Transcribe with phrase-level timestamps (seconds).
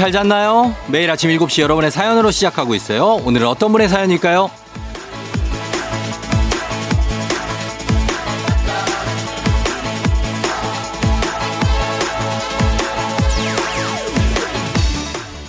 [0.00, 0.74] 잘 잤나요?
[0.86, 3.20] 매일 아침 7시 여러분의 사연으로 시작하고 있어요.
[3.22, 4.50] 오늘은 어떤 분의 사연일까요?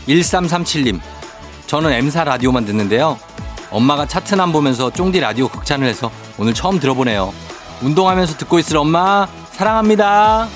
[0.09, 0.99] 1337님.
[1.67, 3.17] 저는 M사 라디오만 듣는데요.
[3.69, 7.33] 엄마가 차트남 보면서 쫑디 라디오 극찬을 해서 오늘 처음 들어보네요.
[7.83, 10.49] 운동하면서 듣고 있을 엄마, 사랑합니다.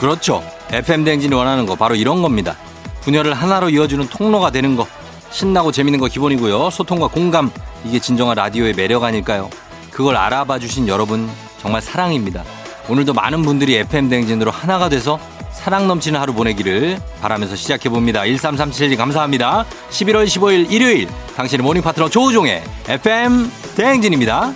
[0.00, 0.42] 그렇죠.
[0.70, 2.56] FM 대행진이 원하는 거 바로 이런 겁니다.
[3.02, 4.86] 분열을 하나로 이어주는 통로가 되는 거.
[5.30, 6.70] 신나고 재밌는 거 기본이고요.
[6.70, 7.50] 소통과 공감.
[7.84, 9.50] 이게 진정한 라디오의 매력 아닐까요?
[9.90, 11.28] 그걸 알아봐 주신 여러분
[11.60, 12.44] 정말 사랑입니다.
[12.88, 15.20] 오늘도 많은 분들이 FM 대행진으로 하나가 돼서
[15.52, 18.24] 사랑 넘치는 하루 보내기를 바라면서 시작해 봅니다.
[18.24, 19.66] 1337 감사합니다.
[19.90, 24.54] 11월 15일 일요일 당신의 morning 파트너 조우종의 FM 대행진입니다.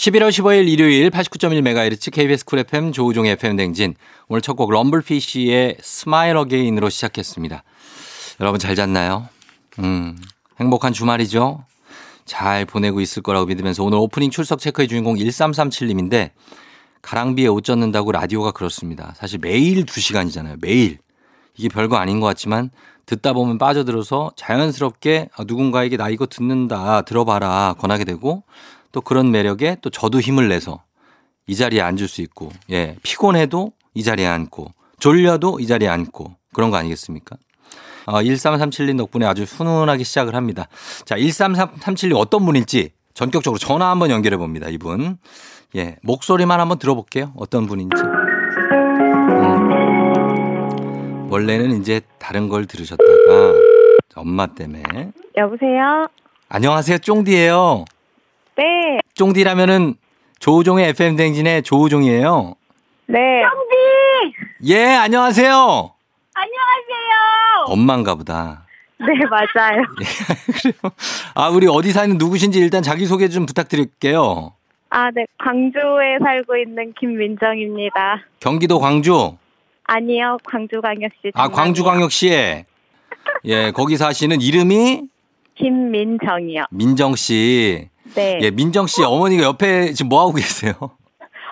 [0.00, 3.94] 11월 15일 일요일 89.1MHz KBS 쿨 FM 조우종의 FM 대행진.
[4.28, 7.62] 오늘 첫 곡 럼블피쉬의 Smile Again으로 시작했습니다.
[8.40, 9.28] 여러분 잘 잤나요?
[9.78, 10.16] 음,
[10.58, 11.66] 행복한 주말이죠?
[12.24, 16.30] 잘 보내고 있을 거라고 믿으면서 오늘 오프닝 출석 체크의 주인공 1337님인데
[17.02, 19.12] 가랑비에 옷 젖는다고 라디오가 그렇습니다.
[19.18, 20.62] 사실 매일 2시간이잖아요.
[20.62, 20.96] 매일.
[21.58, 22.70] 이게 별거 아닌 것 같지만
[23.04, 28.44] 듣다 보면 빠져들어서 자연스럽게 누군가에게 나 이거 듣는다 들어봐라 권하게 되고
[28.92, 30.82] 또 그런 매력에 또 저도 힘을 내서
[31.46, 36.70] 이 자리에 앉을 수 있고, 예, 피곤해도 이 자리에 앉고, 졸려도 이 자리에 앉고, 그런
[36.70, 37.36] 거 아니겠습니까?
[38.06, 40.66] 어, 1337님 덕분에 아주 훈훈하게 시작을 합니다.
[41.04, 45.18] 자, 1337님 어떤 분일지 전격적으로 전화 한번 연결해 봅니다, 이분.
[45.76, 47.32] 예, 목소리만 한번 들어볼게요.
[47.36, 48.02] 어떤 분인지.
[49.60, 53.04] 음, 원래는 이제 다른 걸 들으셨다가
[54.16, 55.12] 엄마 때문에.
[55.36, 56.08] 여보세요?
[56.48, 57.84] 안녕하세요, 쫑디예요.
[59.20, 59.20] 네.
[59.20, 59.94] 쫑디라면은
[60.38, 62.54] 조우종의 FM 댕진의 조우종이에요.
[63.06, 63.18] 네.
[63.42, 64.72] 쫑디!
[64.72, 65.52] 예, 안녕하세요.
[65.52, 65.90] 안녕하세요.
[67.66, 68.64] 엄마인가 보다.
[68.98, 69.82] 네, 맞아요.
[70.62, 70.92] 그래요.
[71.34, 74.54] 아, 우리 어디 사는 누구신지 일단 자기소개 좀 부탁드릴게요.
[74.88, 75.26] 아, 네.
[75.38, 78.22] 광주에 살고 있는 김민정입니다.
[78.40, 79.36] 경기도 광주.
[79.84, 81.32] 아니요, 광주광역시.
[81.34, 82.64] 아, 광주광역시에.
[83.44, 85.02] 예, 거기 사시는 이름이
[85.56, 86.64] 김민정이요.
[86.70, 87.90] 민정 씨.
[88.14, 88.38] 네.
[88.42, 90.72] 예, 민정 씨 어머니가 옆에 지금 뭐 하고 계세요?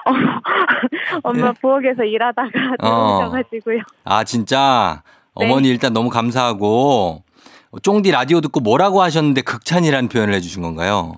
[1.23, 1.53] 엄마 예?
[1.61, 2.49] 부엌에서 일하다가
[2.81, 3.19] 어.
[3.29, 3.83] 들어오셔가지고요.
[4.05, 5.03] 아, 진짜
[5.39, 5.45] 네.
[5.45, 7.23] 어머니 일단 너무 감사하고
[7.83, 11.17] 쫑디 라디오 듣고 뭐라고 하셨는데 극찬이라는 표현을 해주신 건가요?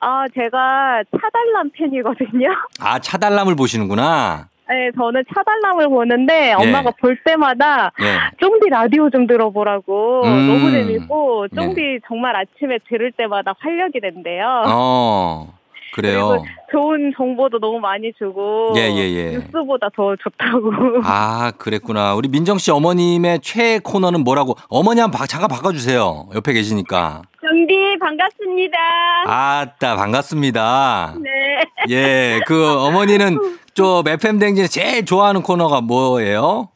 [0.00, 2.48] 아, 제가 차달람 팬이거든요.
[2.78, 4.48] 아, 차달람을 보시는구나.
[4.68, 8.18] 네, 저는 차달람을 보는데 엄마가 볼 때마다 예.
[8.40, 10.46] 쫑디 라디오 좀 들어보라고 음.
[10.48, 11.56] 너무 재밌고 네.
[11.56, 14.64] 쫑디 정말 아침에 들을 때마다 활력이 된대요.
[14.66, 15.54] 어,
[15.94, 16.42] 그래요.
[16.70, 19.30] 좋은 정보도 너무 많이 주고 예, 예, 예.
[19.38, 20.70] 뉴스보다 더 좋다고.
[21.02, 22.14] 아, 그랬구나.
[22.14, 24.54] 우리 민정 씨 어머님의 최애 코너는 뭐라고?
[24.68, 26.26] 어머니 한번 바- 잠깐 바꿔주세요.
[26.34, 27.22] 옆에 계시니까.
[27.40, 28.78] 쫑디 반갑습니다.
[29.26, 31.14] 아따, 반갑습니다.
[31.22, 31.64] 네.
[31.88, 33.38] 예, 그 어머니는
[33.78, 36.68] 저 FM 댕진에 제일 좋아하는 코너가 뭐예요?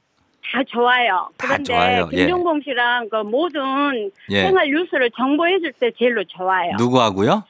[0.52, 1.28] 다 좋아요.
[1.36, 2.08] 다 그런데 좋아요.
[2.12, 2.16] 예.
[2.18, 4.42] 김종봉 씨랑 그 모든 예.
[4.42, 6.76] 생활 뉴스를 정보해줄 때 제일로 좋아요.
[6.78, 7.42] 누구하고요?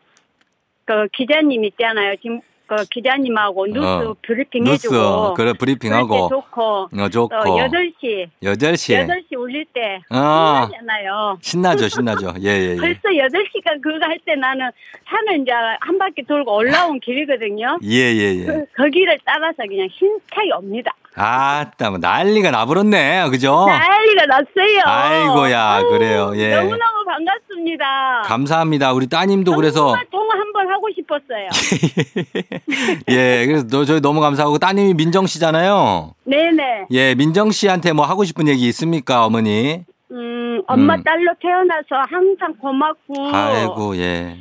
[0.86, 2.16] 그 기자님 있잖아요.
[2.16, 4.16] 지금 그 기자님하고 뉴스 어.
[4.22, 6.28] 브리핑 뉴스, 해주고 그래, 브리핑하고.
[6.28, 6.62] 좋고
[6.96, 7.28] 어, 좋고.
[7.44, 9.06] 또 8시 8시에.
[9.06, 10.66] 8시 울릴 때 어.
[10.70, 11.38] 신나잖아요.
[11.40, 12.34] 신나죠, 신나죠.
[12.42, 12.76] 예, 예, 예.
[12.80, 14.70] 벌써 8시간 그거 할 때 나는
[15.08, 15.50] 산을 이제
[15.80, 17.78] 한 바퀴 돌고 올라온 길이거든요.
[17.82, 18.44] 예, 예, 예.
[18.44, 20.92] 그, 그 길을 따라서 그냥 힘차게 옵니다.
[21.14, 23.28] 아따, 뭐 난리가 나버렸네.
[23.30, 23.66] 그죠?
[23.66, 24.80] 난리가 났어요.
[24.84, 26.32] 아이고야, 아유, 그래요.
[26.36, 26.56] 예.
[26.56, 28.22] 너무너무 반갑습니다.
[28.24, 28.92] 감사합니다.
[28.92, 31.48] 우리 따님도 그래서 통화 한번 하고 싶었어요.
[33.10, 36.14] 예, 그래서 너, 저희 너무 감사하고 따님이 민정 씨잖아요.
[36.24, 36.86] 네네.
[36.90, 39.84] 예, 민정 씨한테 뭐 하고 싶은 얘기 있습니까, 어머니?
[40.10, 41.02] 음, 엄마 음.
[41.02, 43.34] 딸로 태어나서 항상 고맙고.
[43.34, 44.38] 아이고, 예.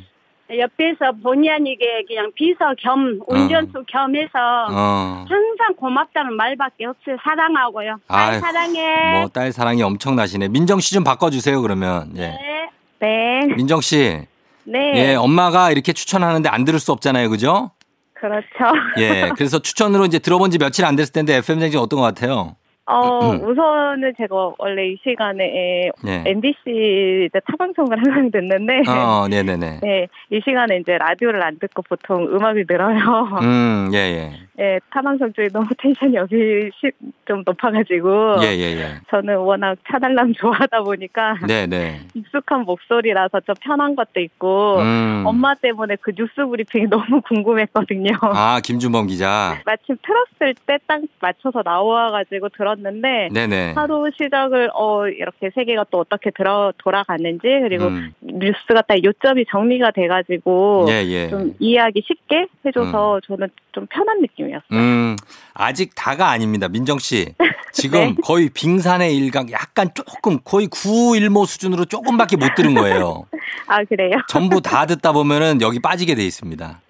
[0.58, 4.30] 옆에서 본의 아니게 그냥 비서 겸, 운전수 겸해서.
[4.70, 5.24] 어.
[5.28, 7.16] 항상 고맙다는 말밖에 없어요.
[7.24, 7.96] 사랑하고요.
[8.08, 9.12] 딸 아이고, 사랑해.
[9.20, 10.48] 뭐 딸 사랑이 엄청나시네.
[10.48, 12.12] 민정 씨 좀 바꿔주세요, 그러면.
[12.16, 12.28] 예.
[12.28, 12.68] 네.
[13.00, 13.54] 네.
[13.56, 14.20] 민정 씨.
[14.64, 14.92] 네.
[14.94, 17.70] 예, 엄마가 이렇게 추천하는데 안 들을 수 없잖아요, 그죠?
[18.14, 18.46] 그렇죠.
[18.98, 22.54] 예, 그래서 추천으로 이제 들어본 지 며칠 안 됐을 텐데 FM 쟁진 어떤 것 같아요?
[22.92, 23.48] 어, 음.
[23.48, 26.22] 우선은 제가 원래 이 시간에 예.
[26.26, 29.80] MBC 이제 타방송을 항상 듣는데, 어, 네네네.
[29.82, 33.28] 네, 이 시간에 이제 라디오를 안 듣고 보통 음악을 들어요.
[33.40, 34.30] 음, 예, 예.
[34.54, 36.36] 네, 타방송 중에 너무 텐션이 여기
[36.78, 36.92] 시-
[37.26, 38.86] 좀 높아가지고, 예, 예, 예.
[39.10, 42.00] 저는 워낙 차달람 좋아하다 보니까 네네.
[42.14, 45.22] 익숙한 목소리라서 좀 편한 것도 있고, 음.
[45.26, 48.10] 엄마 때문에 그 뉴스 브리핑이 너무 궁금했거든요.
[48.20, 49.58] 아, 김준범 기자.
[49.64, 52.81] 마침 틀었을 때 딱 맞춰서 나와가지고 들었는데
[53.32, 53.72] 네네.
[53.74, 58.12] 하루 시작을 어 이렇게 세계가 또 어떻게 들어 돌아갔는지 그리고 음.
[58.20, 61.28] 뉴스가 딱 요점이 정리가 돼가지고 예, 예.
[61.28, 64.64] 좀 이해하기 쉽게 해줘서 저는 좀 편한 느낌이었어요.
[64.72, 65.16] 음,
[65.54, 66.68] 아직 다가 아닙니다.
[66.68, 67.34] 민정 씨.
[67.72, 68.14] 지금 네.
[68.22, 73.26] 거의 빙산의 일각 약간 조금 거의 구일모 수준으로 조금밖에 못 들은 거예요.
[73.66, 74.16] 아 그래요?
[74.28, 76.80] 전부 다 듣다 보면은 여기 빠지게 돼 있습니다.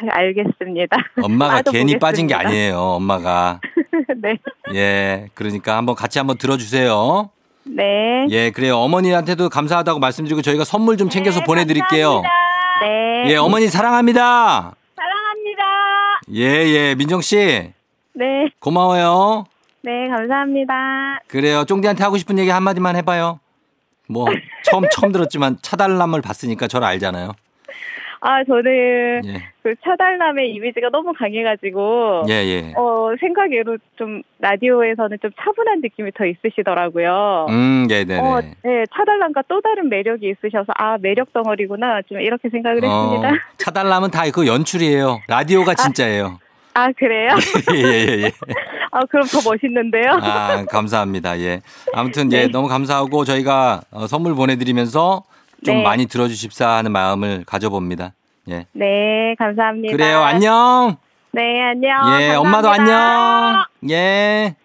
[0.00, 0.96] 아, 알겠습니다.
[1.22, 2.34] 엄마가 괜히 빠진 게.
[2.34, 2.78] 아니에요.
[2.78, 3.60] 엄마가.
[4.22, 4.38] 네,
[4.74, 5.28] 예.
[5.34, 7.30] 그러니까 한번 같이 한번 들어주세요.
[7.64, 8.50] 네, 예.
[8.50, 8.78] 그래요.
[8.78, 12.22] 어머니한테도 감사하다고 말씀드리고 저희가 선물 좀 챙겨서 네, 보내드릴게요.
[12.22, 13.24] 감사합니다.
[13.26, 13.36] 네, 예.
[13.36, 14.74] 어머니 사랑합니다.
[14.96, 15.62] 사랑합니다.
[16.34, 16.94] 예, 예.
[16.94, 17.72] 민정 씨.
[18.14, 18.24] 네,
[18.60, 19.44] 고마워요.
[19.82, 21.20] 네, 감사합니다.
[21.28, 21.64] 그래요.
[21.64, 23.40] 쫑디한테 하고 싶은 얘기 한마디만 해봐요.
[24.08, 24.26] 뭐,
[24.64, 27.32] 처음, 처음 들었지만 차달람을 봤으니까 저를 알잖아요.
[28.20, 29.42] 아 저는 예.
[29.62, 32.72] 그 차달남의 이미지가 너무 강해가지고 예, 예.
[32.76, 37.46] 어, 생각외로 좀 라디오에서는 좀 차분한 느낌이 더 있으시더라고요.
[37.48, 38.20] 음, 예, 네네.
[38.20, 43.30] 어, 네, 차달남과 또 다른 매력이 있으셔서 아 매력 덩어리구나 좀 이렇게 생각을 했습니다.
[43.58, 45.20] 차달람은 다 그 연출이에요.
[45.26, 46.38] 라디오가 진짜예요.
[46.74, 47.30] 아 그래요?
[47.74, 48.32] 예, 예, 예.
[48.92, 50.12] 아 그럼 더 멋있는데요?
[50.20, 51.38] 아, 감사합니다.
[51.40, 51.60] 예.
[51.94, 52.48] 아무튼, 예, 네.
[52.48, 55.22] 너무 감사하고 저희가 어, 선물 보내드리면서
[55.64, 55.82] 좀 네.
[55.82, 58.14] 많이 들어주십사 하는 마음을 가져봅니다.
[58.50, 58.66] 예.
[58.72, 59.92] 네 감사합니다.
[59.96, 60.20] 그래요.
[60.22, 60.96] 안녕.
[61.32, 61.90] 네 안녕.
[62.20, 62.40] 예, 감사합니다.
[62.40, 63.64] 엄마도 안녕.
[63.90, 64.56] 예.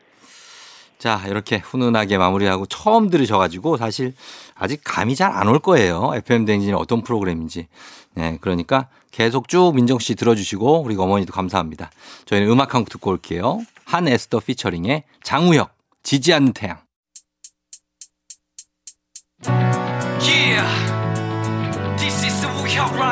[0.98, 4.14] 자, 이렇게 훈훈하게 마무리하고 처음 들으셔가지고 사실
[4.56, 6.12] 아직 감이 잘 안 올 거예요.
[6.16, 7.68] FM 댕진이 어떤 프로그램인지.
[8.14, 11.92] 네, 그러니까 계속 쭉 민정 씨 들어주시고 우리 어머니도 감사합니다.
[12.26, 13.60] 저희는 음악 한 곡 듣고 올게요.
[13.86, 15.72] 한 에스더 피처링의 장우혁,
[16.04, 16.78] 지지 않는 태양.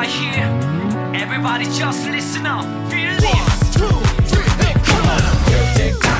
[0.02, 1.12] right here.
[1.14, 2.64] Everybody just listen up.
[2.90, 3.34] Feel this.
[3.34, 6.11] One, two, three, hey, come on.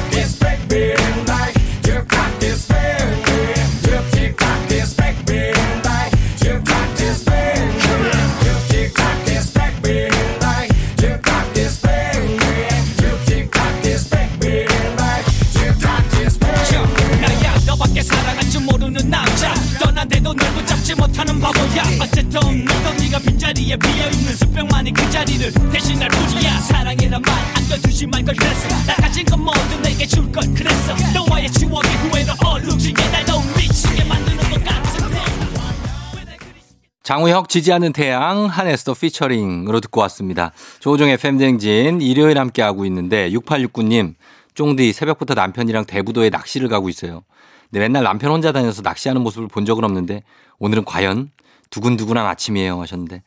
[37.12, 40.50] 장우혁 지지 않는 태양 한 에스더 피처링으로 듣고 왔습니다.
[40.81, 44.14] 조종 FM 댕진 일요일 함께 하고 있는데 6869님
[44.54, 47.23] 쫑디 새벽부터 남편이랑 대부도에 낚시를 가고 있어요.
[47.69, 50.23] 근데 맨날 남편 혼자 다녀서 낚시하는 모습을 본 적은 없는데
[50.59, 51.31] 오늘은 과연
[51.69, 53.23] 두근두근한 아침이에요 하셨는데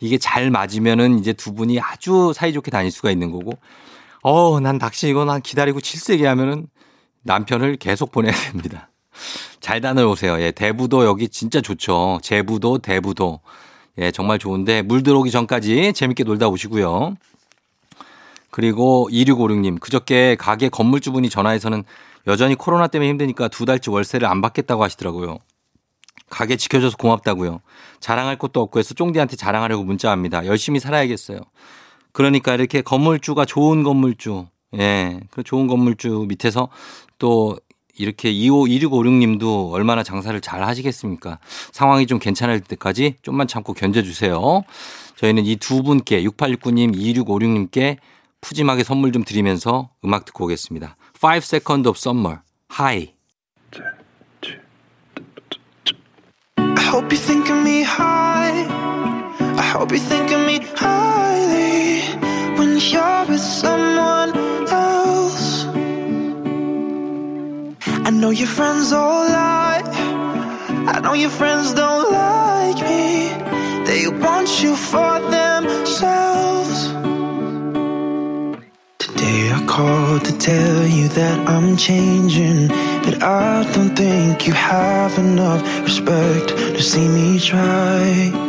[0.00, 3.52] 이게 잘 맞으면은 이제 두 분이 아주 사이좋게 다닐 수가 있는 거고
[4.24, 6.66] 어, 난 낚시 이거 난 기다리고 칠세게 하면은
[7.22, 8.90] 남편을 계속 보내야 됩니다.
[9.68, 10.40] 잘 다녀오세요.
[10.40, 12.20] 예, 대부도 여기 진짜 좋죠.
[12.22, 13.40] 제부도, 대부도.
[13.98, 17.18] 예, 정말 좋은데 물 들어오기 전까지 재밌게 놀다 오시고요.
[18.50, 21.84] 그리고 2656님, 그저께 가게 건물주분이 전화해서는
[22.26, 25.36] 여전히 코로나 때문에 힘드니까 두 달치 월세를 안 받겠다고 하시더라고요.
[26.30, 27.60] 가게 지켜줘서 고맙다고요.
[28.00, 30.46] 자랑할 것도 없고 해서 쫑디한테 자랑하려고 문자합니다.
[30.46, 31.40] 열심히 살아야겠어요.
[32.12, 34.46] 그러니까 이렇게 건물주가 좋은 건물주,
[34.78, 36.70] 예, 그 좋은 건물주 밑에서
[37.18, 37.58] 또
[37.98, 41.38] 이렇게 25, 2656님도 얼마나 장사를 잘 하시겠습니까?
[41.72, 44.62] 상황이 좀 괜찮을 때까지 좀만 참고 견뎌주세요.
[45.16, 47.96] 저희는 이 두 분께 6869님, 2656님께
[48.40, 50.96] 푸짐하게 선물 좀 드리면서 음악 듣고 오겠습니다.
[51.20, 52.38] 5 Second of Summer,
[52.72, 53.12] High.
[56.90, 58.64] hope you think of me high.
[59.58, 62.00] I hope you think of me highly
[62.58, 64.32] when you're with someone
[68.08, 69.82] I know your friends all lie.
[70.94, 73.28] I know your friends don't like me.
[73.84, 76.78] They want you for themselves.
[78.98, 82.68] Today I called to tell you that I'm changing.
[83.04, 88.47] But I don't think you have enough respect to see me try.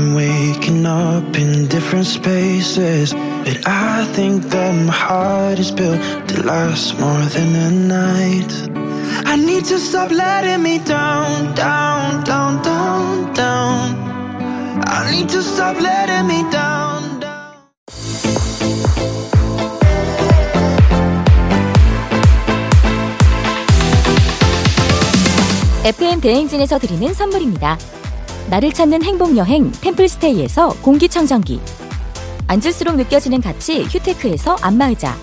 [0.00, 3.12] Been waking up in different spaces.
[3.44, 8.50] But I think that my heart is built to last more than a night.
[9.26, 13.88] I need to stop letting me down, down, down, down, down.
[14.86, 17.52] I need to stop letting me down, down.
[25.84, 27.99] FM 대행진에서 드리는 선물입니다.
[28.50, 31.60] 나를 찾는 행복 여행 템플스테이에서 공기청정기.
[32.48, 35.16] 앉을수록 느껴지는 가치 휴테크에서 안마의자.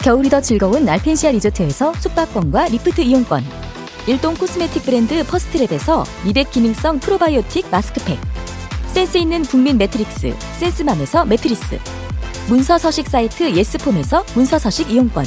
[0.00, 3.44] 겨울이 더 즐거운 알펜시아 리조트에서 숙박권과 리프트 이용권.
[4.06, 8.18] 일동 코스메틱 브랜드 퍼스트랩에서 미백 기능성 프로바이오틱 마스크팩.
[8.86, 11.78] 센스 있는 국민 매트리스 센스맘에서 매트리스.
[12.48, 15.26] 문서 서식 사이트 예스폼에서 문서 서식 이용권.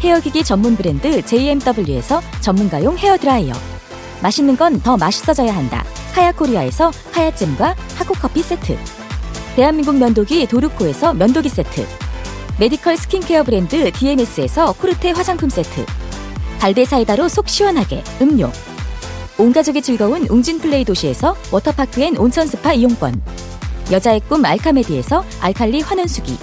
[0.00, 3.54] 헤어기기 전문 브랜드 JMW에서 전문가용 헤어드라이어.
[4.20, 5.84] 맛있는 건 더 맛있어져야 한다.
[6.16, 8.76] 하야코리아에서 하야잼과 하코커피 세트.
[9.54, 11.86] 대한민국 면도기 도르코에서 면도기 세트.
[12.58, 15.84] 메디컬 스킨케어 브랜드 DMS에서 코르테 화장품 세트.
[16.58, 18.50] 갈배 사이다로 속 시원하게 음료.
[19.38, 23.20] 온 가족이 즐거운 웅진 플레이 도시에서 워터파크 and 온천 스파 이용권.
[23.92, 26.38] 여자의 꿈 알카메디에서 알칼리 환원수기.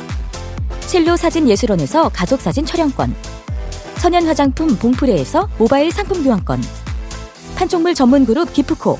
[0.82, 3.16] 첼로 사진 예술원에서 가족 사진 촬영권.
[4.00, 6.62] 천연 화장품 봉프레에서 모바일 상품 교환권.
[7.56, 9.00] 판촉물 전문 그룹 기프코,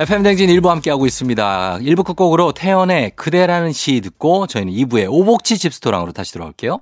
[0.00, 1.78] FM 대행진 1부 함께하고 있습니다.
[1.82, 6.80] 1부 끝곡으로 태연의 그대라는 시 듣고 저희는 2부에 오복치 집스토랑으로 다시 돌아올게요.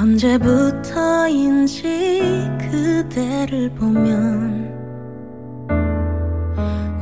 [0.00, 2.17] 언제부터인지
[2.98, 4.76] 그대를 보면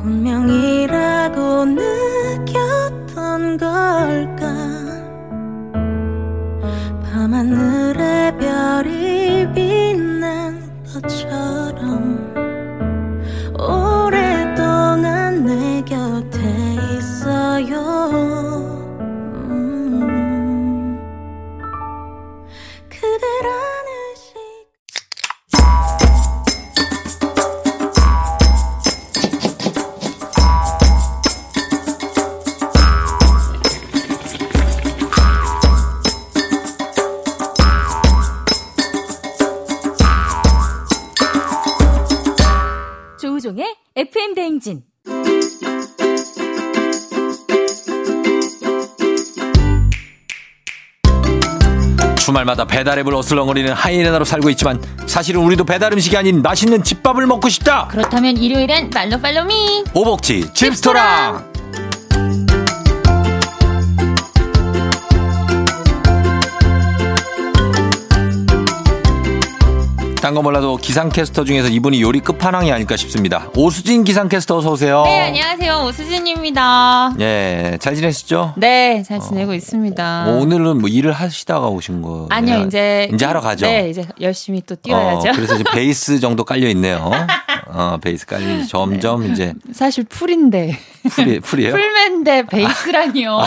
[0.05, 4.36] 운명이라고 느꼈던 걸
[52.37, 57.87] 주말마다 배달앱을 어슬렁거리는 하이에나로 살고 있지만 사실은 우리도 배달 음식이 아닌 맛있는 집밥을 먹고 싶다.
[57.87, 59.85] 그렇다면 일요일엔 팔로 팔로미.
[59.93, 61.56] 오복치 집스토랑.
[70.27, 73.47] 딴 거 몰라도 기상캐스터 중에서 이분이 요리 끝판왕이 아닐까 싶습니다.
[73.55, 75.03] 오수진 기상캐스터 어서 오세요.
[75.05, 75.85] 네, 안녕하세요.
[75.87, 77.13] 오수진입니다.
[77.21, 78.53] 예, 잘 지내시죠?
[78.57, 80.25] 네, 잘 지내고 있습니다.
[80.25, 83.67] 뭐 오늘은 뭐 일을 하시다가 오신 거 아니요, 이제 이제 하러 가죠.
[83.67, 85.29] 네, 이제 열심히 또 뛰어야죠.
[85.29, 87.09] 어, 그래서 이제 베이스 정도 깔려 있네요.
[87.67, 89.31] 어, 베이스 깔리 점점 네.
[89.31, 90.77] 이제 사실 풀인데
[91.09, 91.71] 풀이 풀이에요.
[91.71, 93.39] 풀맨데 베이스라니요.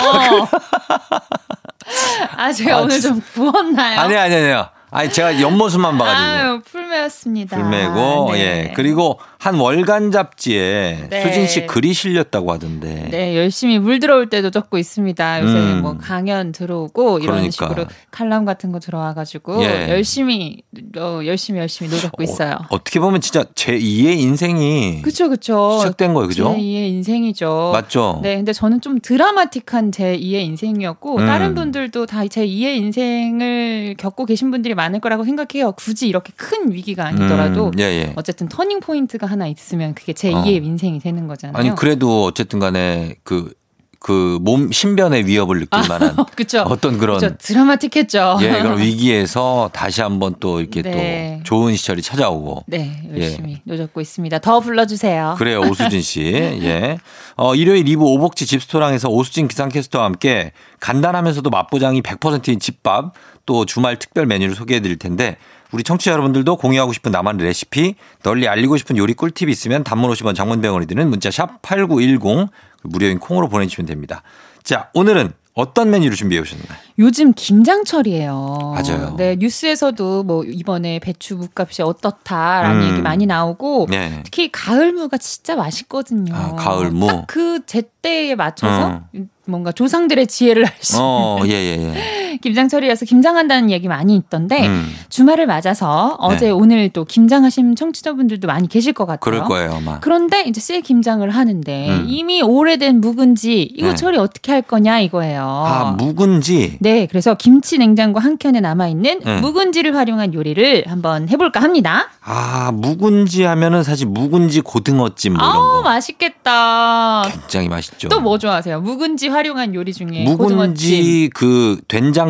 [2.38, 4.00] 아, 제가 아, 오늘 좀 부었나요?
[4.00, 4.66] 아니 아니 아니요.
[4.90, 6.20] 아니 제가 옆모습만 봐가지고.
[6.48, 7.56] 아유, 풀매였습니다.
[7.56, 8.38] 불매고 네.
[8.40, 11.22] 예 그리고 한 월간 잡지에 네.
[11.22, 15.42] 수진 씨 글이 실렸다고 하던데 네, 열심히 물 들어올 때도 적고 있습니다.
[15.42, 15.80] 요새 음.
[15.82, 17.50] 뭐 강연 들어오고 이런 그러니까.
[17.68, 19.88] 식으로 칼럼 같은 거 들어와가지고 예.
[19.90, 20.62] 열심히
[20.98, 22.58] 어, 열심히 열심히 노력고 있어요.
[22.70, 25.78] 어, 떻게 보면 진짜 제 2의 인생이 그쵸, 그쵸.
[25.78, 26.52] 시작된 거예요, 그죠?
[26.54, 27.70] 제 2의 인생이죠.
[27.72, 28.20] 맞죠?
[28.22, 31.26] 네, 근데 저는 좀 드라마틱한 제 2의 인생이었고, 음.
[31.26, 35.72] 다른 분들도 다 제 2의 인생을 겪고 계신 분들이 많을 거라고 생각해요.
[35.72, 37.66] 굳이 이렇게 큰 위기가 아니더라도.
[37.66, 38.12] 음, 예, 예.
[38.16, 40.64] 어쨌든 터닝 포인트가 하나 있으면 그게 제2의 어.
[40.64, 41.56] 인생이 되는 거잖아요.
[41.58, 43.52] 아니 그래도 어쨌든 간에 그
[44.00, 46.64] 그 몸 신변의 위협을 느낄 만한 그쵸.
[46.66, 47.36] 어떤 그런 그쵸.
[47.38, 48.38] 드라마틱했죠.
[48.40, 51.36] 예, 그런 위기에서 다시 한번 또 이렇게 네.
[51.38, 52.64] 또 좋은 시절이 찾아오고.
[52.66, 54.38] 네, 열심히 노젓고 있습니다.
[54.38, 55.34] 더 불러주세요.
[55.36, 56.22] 그래요, 오수진 씨.
[56.62, 56.98] 예.
[57.36, 63.12] 어, 일요일 2부 오복지 집스토랑에서 오수진 기상캐스터와 함께 간단하면서도 맛보장이 100%인 집밥
[63.44, 65.36] 또 주말 특별 메뉴를 소개해 드릴 텐데
[65.72, 70.34] 우리 청취자 여러분들도 공유하고 싶은 나만의 레시피 널리 알리고 싶은 요리 꿀팁이 있으면 단문 50원
[70.34, 72.48] 장문병원이 드는 문자 샵 8910
[72.82, 74.22] 무료인 콩으로 보내주시면 됩니다.
[74.62, 76.68] 자, 오늘은 어떤 메뉴를 준비해 오셨나요?
[76.98, 78.74] 요즘 김장철이에요.
[78.74, 79.14] 맞아요.
[79.16, 82.88] 네, 뉴스에서도 뭐 이번에 배추 무값이 어떻다라는 음.
[82.90, 84.20] 얘기 많이 나오고 네.
[84.24, 86.34] 특히 가을무가 진짜 맛있거든요.
[86.34, 87.24] 아, 가을무.
[87.26, 89.28] 그 제때에 맞춰서 음.
[89.44, 92.19] 뭔가 조상들의 지혜를 알수 어, 예, 예, 예.
[92.42, 96.50] 김장철이라서 김장한다는 얘기 많이 있던데 음, 주말을 맞아서 어제 네.
[96.50, 99.18] 오늘 또 김장하신 청취자분들도 많이 계실 것 같아요.
[99.20, 100.00] 그럴 거예요, 아마.
[100.00, 102.04] 그런데 이제 새 김장을 하는데 음.
[102.08, 103.94] 이미 오래된 묵은지 이거 네.
[103.94, 105.42] 처리 어떻게 할 거냐 이거예요.
[105.42, 106.78] 아, 묵은지.
[106.80, 109.40] 네, 그래서 김치 냉장고 한 켠에 남아 있는 네.
[109.40, 112.08] 묵은지를 활용한 요리를 한번 해볼까 합니다.
[112.22, 115.82] 아, 묵은지 하면은 사실 묵은지 고등어찜 뭐 이런 아우 거.
[115.82, 117.22] 맛있겠다.
[117.30, 118.08] 굉장히 맛있죠.
[118.08, 118.80] 또 뭐 좋아하세요?
[118.82, 120.36] 묵은지 활용한 요리 중에 고등어찜.
[120.56, 121.80] 묵은지 그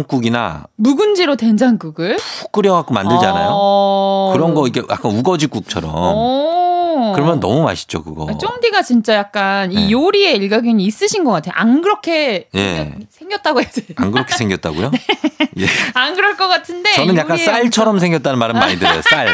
[0.01, 3.49] 된장국이나 묵은지로 된장국을 푹 끓여갖고 만들잖아요.
[3.51, 4.31] 어...
[4.33, 5.91] 그런 거 이게 약간 우거지국처럼.
[5.95, 7.13] 어.
[7.15, 8.27] 그러면 너무 맛있죠, 그거.
[8.29, 9.81] 아, 쫑디가 진짜 약간 네.
[9.81, 11.55] 이 요리에 일가견이 있으신 것 같아요.
[11.57, 12.95] 안 그렇게 예.
[13.11, 13.83] 생겼, 다고 해야 돼.
[13.97, 14.91] 안 그렇게 생겼다고요?
[15.59, 15.67] 예.
[15.95, 16.93] 안 그럴 것 같은데.
[16.93, 19.01] 저는 약간 쌀처럼 생겼다는 말은 많이 들어요.
[19.03, 19.29] 쌀.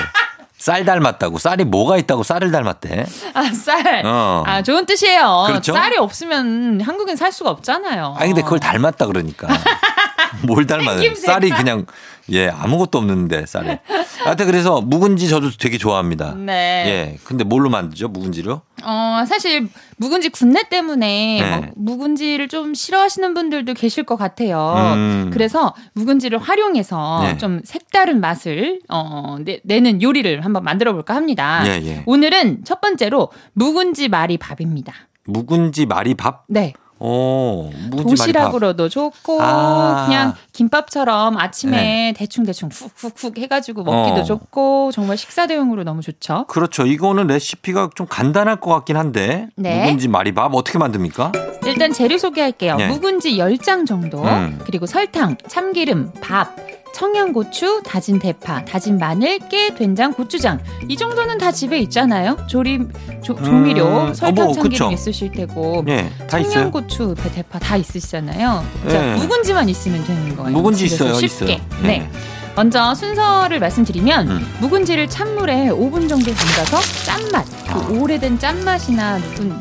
[0.59, 1.38] 쌀 닮았다고.
[1.38, 3.07] 쌀이 뭐가 있다고 쌀을 닮았대.
[3.35, 4.07] 아, 쌀.
[4.07, 4.42] 어.
[4.46, 5.44] 아, 좋은 뜻이에요.
[5.48, 5.74] 그렇죠?
[5.74, 8.14] 쌀이 없으면 한국엔 살 수가 없잖아요.
[8.18, 9.48] 아니 근데 그걸 닮았다 그러니까.
[10.46, 11.14] 뭘 닮아요?
[11.14, 11.86] 쌀이 그냥
[12.30, 13.78] 예 아무것도 없는데 쌀이.
[14.24, 16.34] 하여튼 그래서 묵은지 저도 되게 좋아합니다.
[16.34, 16.52] 네.
[16.86, 17.18] 예.
[17.24, 18.08] 근데 뭘로 만들죠?
[18.08, 18.60] 묵은지로?
[18.84, 21.72] 어, 사실 묵은지 군내 때문에 네.
[21.76, 24.74] 뭐 묵은지를 좀 싫어하시는 분들도 계실 것 같아요.
[24.96, 25.30] 음.
[25.32, 27.38] 그래서 묵은지를 활용해서 네.
[27.38, 31.62] 좀 색다른 맛을 어, 내, 내는 요리를 한번 만들어 볼까 합니다.
[31.66, 32.02] 예, 예.
[32.06, 34.92] 오늘은 첫 번째로 묵은지 말이 밥입니다.
[35.26, 36.44] 묵은지 말이 밥?
[36.48, 36.72] 네.
[36.98, 38.02] 오, 말이밥.
[38.04, 40.04] 도시락으로도 좋고 아.
[40.06, 42.14] 그냥 김밥처럼 아침에 네.
[42.16, 44.24] 대충 대충 훅훅훅 해가지고 먹기도 어.
[44.24, 46.46] 좋고 정말 식사 대용으로 너무 좋죠.
[46.48, 46.87] 그렇죠.
[46.87, 49.48] 이거는 레시피가 좀 간단할 것 같긴 한데.
[49.56, 49.85] 네.
[49.85, 51.32] 묵은지 말이밥 어떻게 만듭니까?
[51.66, 52.76] 일단 재료 소개할게요.
[52.76, 52.88] 네.
[52.88, 54.59] 묵은지 10장 정도, 음.
[54.64, 56.54] 그리고 설탕, 참기름, 밥,
[56.96, 60.59] 청양고추, 다진 대파, 다진 마늘, 깨, 된장, 고추장.
[60.88, 62.38] 이 정도는 다 집에 있잖아요.
[62.46, 62.90] 조림,
[63.22, 64.90] 조, 조미료, 음, 설탕, 어, 뭐, 참기름 그쵸.
[64.90, 65.85] 있으실 테고.
[65.88, 66.52] 예, 다 있어요.
[66.54, 68.64] 청양고추, 배- 대파 다 있으시잖아요.
[68.88, 69.14] 자, 네.
[69.16, 70.52] 묵은지만 있으면 되는 거예요.
[70.52, 71.26] 묵은지 있어요, 쉽게.
[71.26, 71.48] 있어요.
[71.82, 71.87] 네.
[71.98, 72.11] 네.
[72.54, 74.56] 먼저 순서를 말씀드리면 음.
[74.61, 77.88] 묵은지를 찬물에 5분 정도 담가서 짠맛, 그 아.
[78.00, 79.61] 오래된 짠맛이나 누군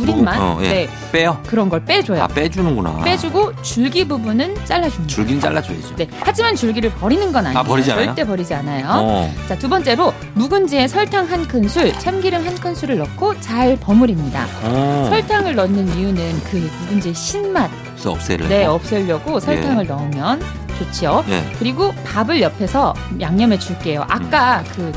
[0.00, 0.68] 누린 맛, 어, 예.
[0.68, 1.38] 네 빼요.
[1.46, 2.22] 그런 걸 빼줘요.
[2.22, 3.02] 아, 빼주는구나.
[3.04, 5.06] 빼주고 줄기 부분은 잘라줍니다.
[5.14, 5.96] 줄긴 잘라줘야죠.
[5.96, 7.58] 네, 하지만 줄기를 버리는 건 아니에요.
[7.58, 8.06] 아, 버리지 않아요?
[8.06, 8.86] 절대 버리지 않아요.
[8.88, 9.34] 어.
[9.48, 14.46] 자, 두 번째로 묵은지에 설탕 한 큰술, 참기름 한 큰술을 넣고 잘 버무립니다.
[14.64, 15.06] 어.
[15.10, 17.70] 설탕을 넣는 이유는 그 묵은지의 신맛,
[18.04, 18.48] 없애를.
[18.48, 20.40] 네, 없애려고 설탕을 넣으면
[20.78, 21.22] 좋지요.
[21.28, 21.44] 예.
[21.58, 24.06] 그리고 밥을 옆에서 양념해 줄게요.
[24.08, 24.90] 아까 그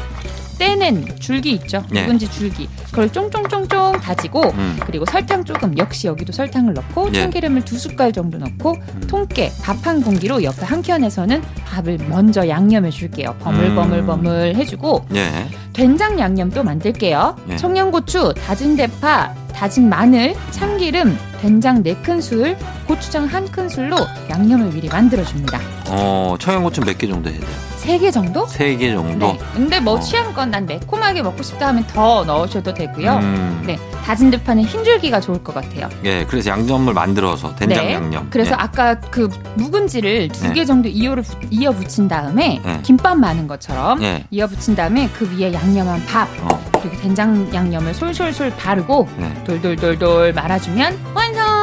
[0.64, 1.84] 떼낸 줄기 있죠.
[1.92, 2.02] 네.
[2.04, 2.70] 묵은지 줄기.
[2.86, 4.80] 그걸 쫑쫑쫑쫑 다지고 음.
[4.86, 7.20] 그리고 설탕 조금 역시 여기도 설탕을 넣고 예.
[7.22, 9.02] 참기름을 두 숟갈 정도 넣고 음.
[9.08, 13.36] 통깨 밥 한 공기로 옆에 한 켠에서는 밥을 먼저 양념해 줄게요.
[13.42, 15.48] 버물버물버물 해주고 예.
[15.74, 17.36] 된장 양념도 만들게요.
[17.50, 17.56] 예.
[17.58, 22.56] 청양고추, 다진 대파, 다진 마늘, 참기름, 된장 4큰술,
[22.88, 25.60] 고추장 1큰술로 양념을 미리 만들어줍니다.
[25.90, 27.50] 어, 청양고추 몇 개 정도 해야 돼요?
[27.84, 28.46] 3개 정도?
[28.46, 29.34] 세개 정도?
[29.34, 29.40] 네.
[29.54, 30.00] 근데 뭐 어.
[30.00, 33.18] 취향껏 난 매콤하게 먹고 싶다 하면 더 넣으셔도 되고요.
[33.22, 33.64] 음.
[33.66, 33.78] 네.
[34.06, 35.90] 다진 대파는 흰 줄기가 좋을 것 같아요.
[36.04, 37.94] 예, 그래서 양념을 만들어서 된장 네.
[37.94, 38.28] 양념.
[38.30, 38.56] 그래서 예.
[38.58, 40.54] 아까 그 묵은지를 두 네.
[40.54, 42.80] 개 정도 이어를 부- 이어 붙인 다음에 네.
[42.84, 44.24] 김밥 마는 것처럼 예.
[44.32, 46.62] 이어 붙인 다음에 그 위에 양념한 밥 어.
[46.82, 49.44] 그리고 된장 양념을 솔솔솔 바르고 네.
[49.46, 51.63] 돌돌돌돌 말아주면 완성.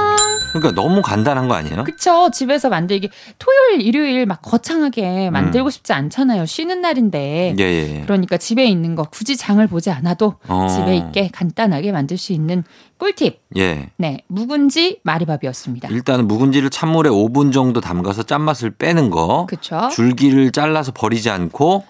[0.52, 1.84] 그러니까 너무 간단한 거 아니에요?
[1.84, 5.70] 그쵸 집에서 만들기 토요일 일요일 막 거창하게 만들고 음.
[5.70, 8.02] 싶지 않잖아요 쉬는 날인데 예, 예.
[8.02, 10.66] 그러니까 집에 있는 거 굳이 장을 보지 않아도 어.
[10.68, 12.64] 집에 있게 간단하게 만들 수 있는
[12.98, 13.90] 꿀팁 예.
[13.96, 19.46] 네 묵은지 마리밥이었습니다 일단은 묵은지를 찬물에 5분 정도 담가서 짠맛을 빼는 거.
[19.48, 21.84] 그쵸 줄기를 잘라서 버리지 않고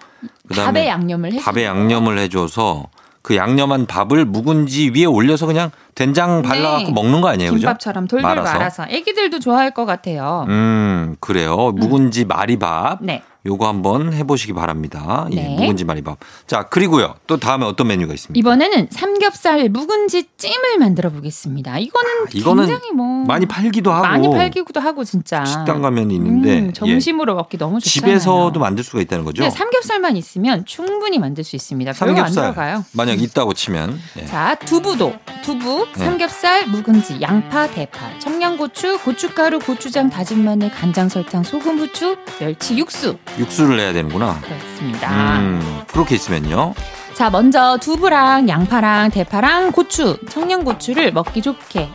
[0.47, 2.85] 그다음에 밥에 양념을 해 밥에 양념을 해줘서
[3.21, 6.91] 그 양념한 밥을 묵은지 위에 올려서 그냥 된장 발라갖고 네.
[6.93, 7.67] 먹는 거 아니에요, 그죠?
[7.67, 8.53] 김밥처럼 돌돌 말아서.
[8.53, 11.71] 말아서 애기들도 좋아할 것 같아요 음, 그래요.
[11.75, 12.99] 묵은지 마리밥.
[13.01, 15.27] 네 요거 한번 해보시기 바랍니다.
[15.31, 15.55] 이 네.
[15.55, 16.19] 묵은지 마리밥.
[16.45, 17.15] 자, 그리고요.
[17.25, 18.37] 또 다음에 어떤 메뉴가 있습니까?
[18.39, 24.03] 이번에는 삼겹살 묵은지 찜을 만들어 보겠습니다 이거는 아, 이거는 굉장히 뭐 많이 팔기도 하고.
[24.05, 26.59] 많이 팔기도 하고 진짜 식당 가면 있는데.
[26.59, 26.73] 음, 예.
[26.73, 28.19] 점심으로 먹기 너무 좋잖아요.
[28.19, 29.41] 집에서도 만들 수가 있다는 거죠?
[29.41, 31.93] 네, 삼겹살만 있으면 충분히 만들 수 있습니다.
[31.93, 32.83] 삼겹살.
[32.93, 33.99] 만약 있다고 치면.
[34.19, 34.25] 예.
[34.25, 36.05] 자, 두부도 두부, 네.
[36.05, 43.17] 삼겹살, 묵은지, 양파, 대파, 청양고추, 고춧가루, 고추장, 다진 마늘, 간장, 설탕, 소금, 후추, 멸치, 육수
[43.37, 44.39] 육수를 내야 되는구나.
[44.41, 45.39] 그렇습니다.
[45.39, 46.73] 음, 그렇게 있으면요.
[47.13, 51.89] 자, 먼저 두부랑 양파랑 대파랑 고추, 청양고추를 먹기 좋게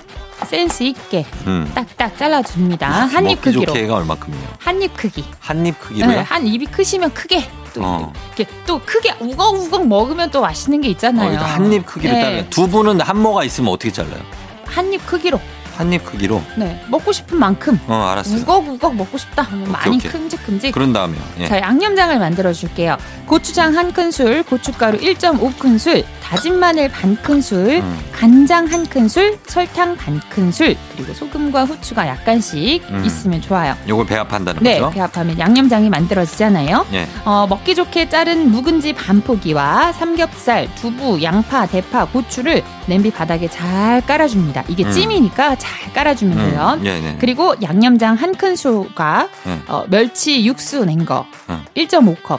[0.44, 1.70] 센스 있게 음.
[1.74, 2.88] 딱딱 잘라줍니다.
[2.88, 3.64] 한 입 크기로.
[3.66, 4.40] 좋게가 얼마큼이요?
[4.58, 5.24] 한 입 크기.
[5.40, 6.10] 한 입 크기로요?
[6.10, 8.12] 네, 한 입이 크시면 크게 또 어.
[8.36, 11.30] 이렇게 또 크게 우걱우걱 먹으면 또 맛있는 게 어, 있잖아요.
[11.30, 12.20] 그러니까 한입 크기로 네.
[12.22, 12.44] 잘라요.
[12.50, 14.20] 두부는 한 모가 있으면 어떻게 잘라요?
[14.66, 15.40] 한 입 크기로.
[15.76, 16.42] 한 입 크기로.
[16.56, 17.78] 네, 먹고 싶은 만큼.
[17.86, 18.40] 어, 알았어요.
[18.42, 20.10] 우걱우걱 먹고 싶다 하면 많이 오케이.
[20.10, 20.72] 큼직큼직.
[20.72, 21.20] 그런 다음에요.
[21.40, 21.48] 예.
[21.48, 22.96] 자, 양념장을 만들어 줄게요.
[23.26, 27.98] 고추장 한 큰술, 고춧가루 1.5큰술, 다진 마늘 반 큰술, 음.
[28.12, 33.02] 간장 한 큰술, 설탕 반 큰술, 그리고 소금과 후추가 약간씩 음.
[33.04, 33.76] 있으면 좋아요.
[33.88, 34.92] 요걸 배합한다는 네, 거죠?
[34.94, 36.86] 배합하면 양념장이 만들어지잖아요.
[36.94, 37.06] 예.
[37.24, 44.00] 어, 먹기 좋게 자른 묵은지 반 포기와 삼겹살, 두부, 양파, 대파, 고추를 냄비 바닥에 잘
[44.06, 44.64] 깔아줍니다.
[44.68, 44.90] 이게 음.
[44.90, 46.78] 찜이니까 잘 깔아주면 돼요.
[46.84, 47.16] 예, 네.
[47.20, 49.60] 그리고 양념장 한 큰술과 네.
[49.68, 51.64] 어, 멸치 육수 낸거 음.
[51.76, 52.38] 1.5컵.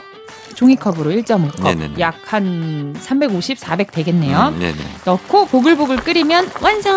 [0.54, 1.62] 종이컵으로 1.5컵.
[1.62, 1.94] 네네네.
[2.00, 4.54] 약한 350, 400 되겠네요.
[4.56, 4.74] 음.
[5.04, 6.96] 넣고 보글보글 끓이면 완성!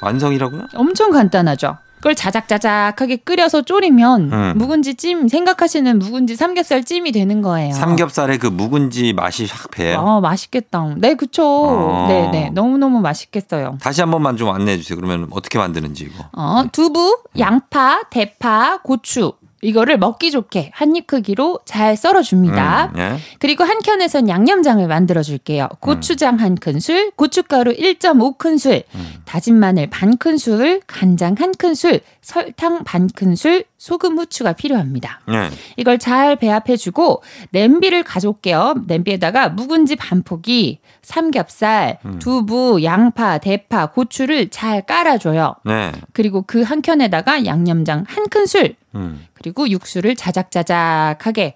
[0.00, 0.68] 완성이라고요?
[0.74, 1.78] 엄청 간단하죠.
[2.04, 4.52] 그걸 자작자작하게 끓여서 졸이면 음.
[4.58, 7.72] 묵은지 찜 생각하시는 묵은지 삼겹살 찜이 되는 거예요.
[7.72, 10.00] 삼겹살의 그 묵은지 맛이 확 배요.
[10.00, 10.96] 어, 맛있겠다.
[10.98, 11.42] 네, 그쵸.
[11.42, 12.06] 어.
[12.06, 12.50] 네, 네.
[12.50, 13.78] 너무 너무 맛있겠어요.
[13.80, 14.96] 다시 한 번만 좀 안내해 주세요.
[14.96, 16.26] 그러면 어떻게 만드는지 이거.
[16.32, 19.32] 어, 두부, 양파, 대파, 고추.
[19.64, 22.92] 이거를 먹기 좋게 한 입 크기로 잘 썰어줍니다.
[22.94, 23.16] 음, 예.
[23.40, 25.68] 그리고 한 켠에선 양념장을 만들어 줄게요.
[25.80, 29.12] 고추장 한 큰술, 고춧가루 1.5 큰술, 음.
[29.24, 35.20] 다진 마늘 반 큰술, 간장 한 큰술, 설탕 반 큰술, 소금 후추가 필요합니다.
[35.28, 35.50] 예.
[35.76, 38.82] 이걸 잘 배합해주고 냄비를 가져올게요.
[38.86, 42.18] 냄비에다가 묵은지 반 포기, 삼겹살, 음.
[42.18, 45.54] 두부, 양파, 대파, 고추를 잘 깔아줘요.
[45.64, 45.92] 네.
[46.12, 49.26] 그리고 그 한 켠에다가 양념장 한 큰술, 음.
[49.34, 51.54] 그리고 육수를 자작자작하게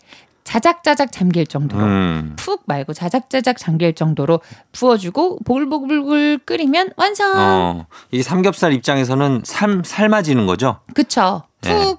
[0.49, 2.33] 자작자작 잠길 정도로 음.
[2.37, 4.41] 푹 말고 자작자작 잠길 정도로
[4.73, 7.35] 부어주고 보글보글 끓이면 완성.
[7.37, 7.87] 어.
[8.13, 10.79] 이 삼겹살 입장에서는 삶 삶아지는 거죠?
[10.95, 11.43] 그쵸.
[11.61, 11.97] 푹 네.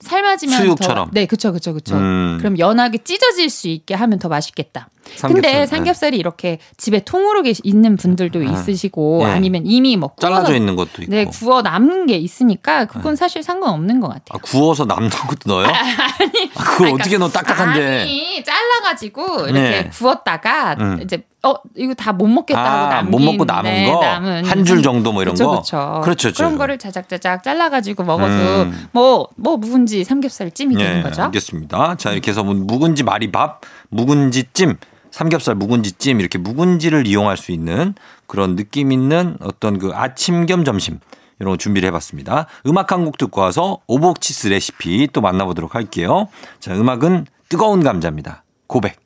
[0.00, 1.06] 삶아지면 수육처럼.
[1.06, 1.94] 더, 네, 그쵸, 그쵸, 그쵸.
[1.94, 2.38] 음.
[2.40, 4.88] 그럼 연하게 찢어질 수 있게 하면 더 맛있겠다.
[5.04, 5.66] 근데 삼겹살, 네.
[5.66, 8.42] 삼겹살이 이렇게 집에 통으로 계시, 있는 분들도 아.
[8.42, 9.32] 있으시고 네.
[9.32, 11.10] 아니면 이미 뭐 잘라져 있는 것도 있고.
[11.10, 14.24] 네, 구워 남은 게 있으니까 그건 사실 상관없는 것 같아요.
[14.30, 15.66] 아, 구워서 남는 것도 넣어요?
[15.68, 18.00] 아니, 아, 그걸 아니, 어떻게 넣어 딱딱한데.
[18.02, 19.90] 아니 잘라가지고 이렇게 네.
[19.92, 21.00] 구웠다가 음.
[21.02, 24.00] 이제 어 이거 다 못 먹겠다고 아, 남긴 못 먹고 남은 네, 거?
[24.00, 25.60] 남은 한줄 정도 뭐 이런 그쵸, 거?
[25.60, 26.00] 그쵸.
[26.04, 26.36] 그렇죠, 그렇죠.
[26.36, 28.88] 그런 거를 자작자작 잘라가지고 먹어도 음.
[28.92, 31.22] 뭐뭐 묵은지 삼겹살 찜이 되는 거죠.
[31.22, 31.96] 예, 알겠습니다.
[31.96, 34.76] 자, 이렇게 해서 뭐 묵은지 마리밥, 묵은지 찜,
[35.14, 37.94] 삼겹살 묵은지찜 이렇게 묵은지를 이용할 수 있는
[38.26, 40.98] 그런 느낌 있는 어떤 그 아침 겸 점심
[41.38, 42.48] 이런 거 준비를 해봤습니다.
[42.66, 46.26] 음악 한 곡 듣고 와서 오복치스 레시피 또 만나보도록 할게요.
[46.58, 48.42] 자, 음악은 뜨거운 감자입니다.
[48.66, 48.98] 고백.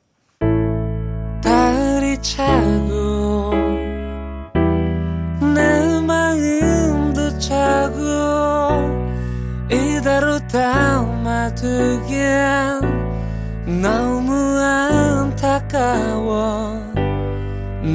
[1.43, 1.69] 다
[2.23, 3.53] 차고
[5.53, 7.99] 내 마음도 차고
[9.71, 12.19] 이대로 담아두기엔
[13.83, 15.08] 너무 안
[15.39, 16.73] 타까워.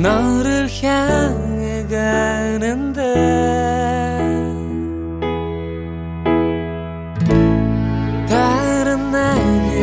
[0.03, 3.03] 너를 향해 가는데.
[8.27, 9.77] 다른 나에게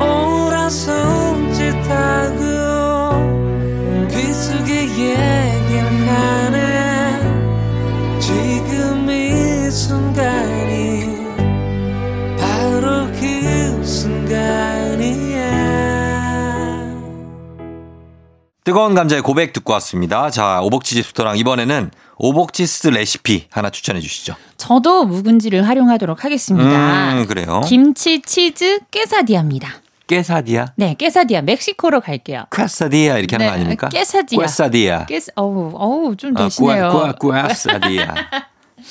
[0.00, 2.42] 오라 손짓하고.
[4.10, 5.47] 귀속에 얘기를
[18.68, 20.28] 뜨거운 감자의 고백 듣고 왔습니다.
[20.28, 24.34] 자, 오복치 집스토랑 이번에는 오복치스 레시피 하나 추천해 주시죠.
[24.58, 27.14] 저도 묵은지를 활용하도록 하겠습니다.
[27.14, 27.62] 음, 그래요.
[27.66, 29.70] 김치 치즈 깨사디아입니다.
[30.06, 30.66] 깨사디아?
[30.76, 32.44] 네, 깨사디아 멕시코로 갈게요.
[32.54, 33.88] 퀘사디아 이렇게 하는 거 아닙니까?
[33.88, 34.38] 깨사디아.
[34.42, 35.06] 퀘사디아.
[35.06, 37.14] 깨스 어우, 어우 좀 아, 되시네요.
[37.18, 38.14] 퀘- 퀘- 퀘사디아.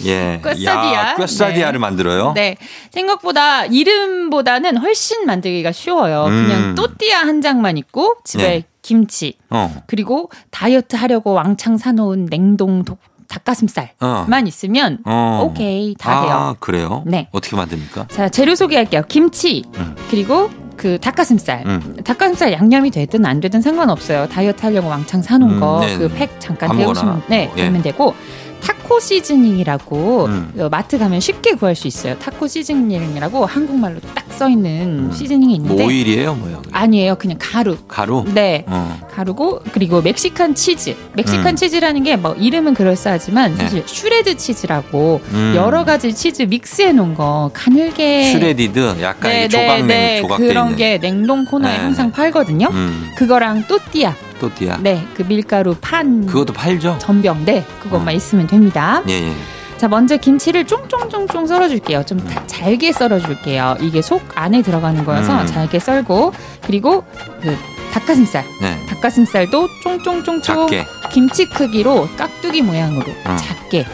[0.06, 0.42] 예.
[0.44, 0.94] 퀘사디아.
[0.94, 1.78] 야, 퀘사디아를 네.
[1.78, 2.32] 만들어요?
[2.34, 2.58] 네.
[2.92, 6.26] 생각보다 이름보다는 훨씬 만들기가 쉬워요.
[6.26, 6.48] 음.
[6.48, 8.64] 그냥 또띠아 한 장만 있고 집에 네.
[8.92, 9.70] 김치 어.
[9.86, 14.48] 그리고 다이어트 하려고 왕창 사놓은 냉동 독- 닭가슴살만 어.
[14.48, 15.42] 있으면 어.
[15.44, 16.56] 오케이 다 아, 돼요.
[16.62, 17.04] 그래요?
[17.06, 17.28] 네.
[17.34, 18.08] 어떻게 만듭니까?
[18.08, 19.02] 자 재료 소개할게요.
[19.10, 19.94] 김치 음.
[20.10, 21.64] 그리고 그 닭가슴살.
[21.66, 21.98] 음.
[22.06, 24.30] 닭가슴살 양념이 되든 안 되든 상관없어요.
[24.30, 25.98] 다이어트 하려고 왕창 사놓은 음, 거 네네.
[25.98, 26.78] 그팩 잠깐.
[26.78, 27.64] 데우시면 네, 예.
[27.64, 28.14] 되면 되고
[28.62, 30.54] 타코 시즈닝이라고 음.
[30.60, 32.18] 어, 마트 가면 쉽게 구할 수 있어요.
[32.20, 36.62] 타코 시즈닝이라고 한국말로 딱 써 있는 시즈닝이 있는데 뭐 오일이에요, 뭐요?
[36.72, 37.16] 아니에요.
[37.16, 37.76] 그냥 가루.
[37.88, 38.24] 가루?
[38.36, 38.64] 네.
[38.68, 39.00] 어.
[39.12, 40.96] 가루고 그리고 멕시칸 치즈.
[41.16, 41.56] 멕시칸 음.
[41.56, 43.64] 치즈라는 게 뭐 이름은 그럴싸하지만 네.
[43.64, 45.54] 사실 shred 치즈라고 음.
[45.56, 50.66] 여러 가지 치즈 믹스해 놓은 거 가늘게 shredded 약간 네, 이게 조각냉 네, 조각돼 그런
[50.66, 50.78] 있는.
[50.78, 52.14] 게 냉동 코너에 네, 항상 네.
[52.14, 52.68] 팔거든요.
[52.72, 53.10] 음.
[53.18, 54.14] 그거랑 또띠아.
[54.40, 54.78] 또띠아.
[54.82, 56.98] 네, 그 밀가루 판 그것도 팔죠?
[57.00, 57.46] 전병.
[57.46, 58.12] 네, 그것만 어.
[58.12, 59.02] 있으면 됩니다.
[59.08, 59.34] 예, 예.
[59.78, 62.04] 자, 먼저 김치를 쫑쫑쫑쫑 썰어줄게요.
[62.06, 63.78] 좀 다- 잘게 썰어줄게요.
[63.82, 65.46] 이게 속 안에 들어가는 거여서 음.
[65.46, 66.34] 잘게 썰고
[66.66, 67.04] 그리고
[67.42, 67.56] 그
[67.94, 68.44] 닭가슴살.
[68.62, 68.76] 네.
[68.88, 70.86] 닭가슴살도 쫑쫑쫑쫑 작게.
[71.12, 73.36] 김치 크기로 깍두기 모양으로 어.
[73.36, 73.86] 작게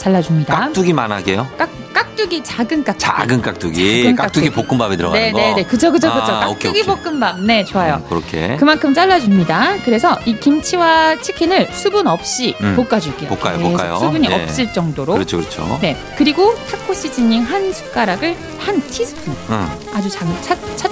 [0.00, 0.54] 잘라줍니다.
[0.58, 1.46] 깍두기만 하게요?
[1.58, 2.98] 깍, 깍두기 작은 깍두기.
[2.98, 4.02] 작은 깍두기.
[4.02, 4.68] 작은 깍두기 깍두기.
[4.68, 5.38] 볶음밥에 들어가는 네, 거.
[5.38, 5.64] 네, 네.
[5.64, 6.32] 그죠, 그죠, 그죠.
[6.32, 7.04] 아, 오케이, 깍두기 오케이.
[7.04, 7.40] 볶음밥.
[7.40, 7.96] 네, 좋아요.
[7.96, 8.56] 음, 그렇게.
[8.56, 9.76] 그만큼 잘라줍니다.
[9.84, 12.76] 그래서 이 김치와 치킨을 수분 없이 음.
[12.76, 13.28] 볶아줄게요.
[13.30, 13.96] 볶아요, 계속 볶아요.
[13.98, 14.42] 수분이 네.
[14.42, 15.12] 없을 정도로.
[15.14, 15.78] 그렇죠, 그렇죠.
[15.82, 15.96] 네.
[16.16, 19.34] 그리고 타코 시즈닝 한 숟가락을 한 티스푼.
[19.50, 19.66] 응.
[19.94, 20.88] 아주 작은 차, 차,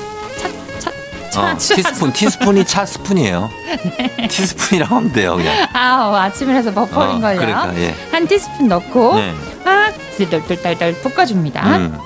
[1.31, 3.51] 차, 차, 차, 어, 차- 티스푼, 티스푼이 차 스푼이에요.
[4.29, 5.69] 티스푼이라고 하면 돼요, 그냥.
[5.73, 7.38] 아, 아침이라서 버퍼링 어, 걸려요.
[7.41, 7.95] 그러니까, 예.
[8.11, 9.35] 한 티스푼 넣고 네.
[9.64, 11.77] 막 들들들들 볶아줍니다.
[11.77, 11.99] 음.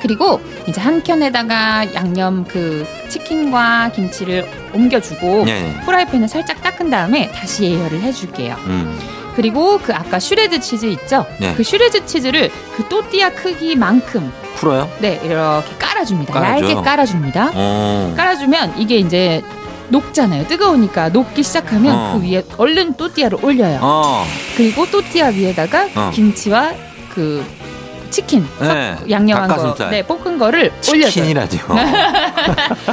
[0.00, 5.80] 그리고 이제 한 켠에다가 양념 그 치킨과 김치를 옮겨주고 예, 예.
[5.84, 8.54] 프라이팬을 살짝 닦은 다음에 다시 예열을 해줄게요.
[8.66, 8.98] 음.
[9.38, 11.24] 그리고 그 아까 shred 치즈 있죠?
[11.38, 11.54] 네.
[11.54, 14.90] 그 shred 치즈를 그 또띠아 크기만큼 풀어요?
[14.98, 16.32] 네 이렇게 깔아줍니다.
[16.32, 16.70] 깔아줘요?
[16.70, 17.52] 얇게 깔아줍니다.
[17.54, 18.14] 어.
[18.16, 19.40] 깔아주면 이게 이제
[19.90, 20.48] 녹잖아요.
[20.48, 22.18] 뜨거우니까 녹기 시작하면 어.
[22.18, 23.78] 그 위에 얼른 또띠아를 올려요.
[23.80, 24.24] 어.
[24.56, 26.10] 그리고 또띠아 위에다가 어.
[26.12, 26.72] 김치와
[27.14, 27.44] 그
[28.10, 28.96] 치킨 네.
[29.08, 29.48] 양념한.
[29.48, 31.10] 거, 네 볶은 거를 올려줘요.
[31.10, 31.58] 치킨이라죠.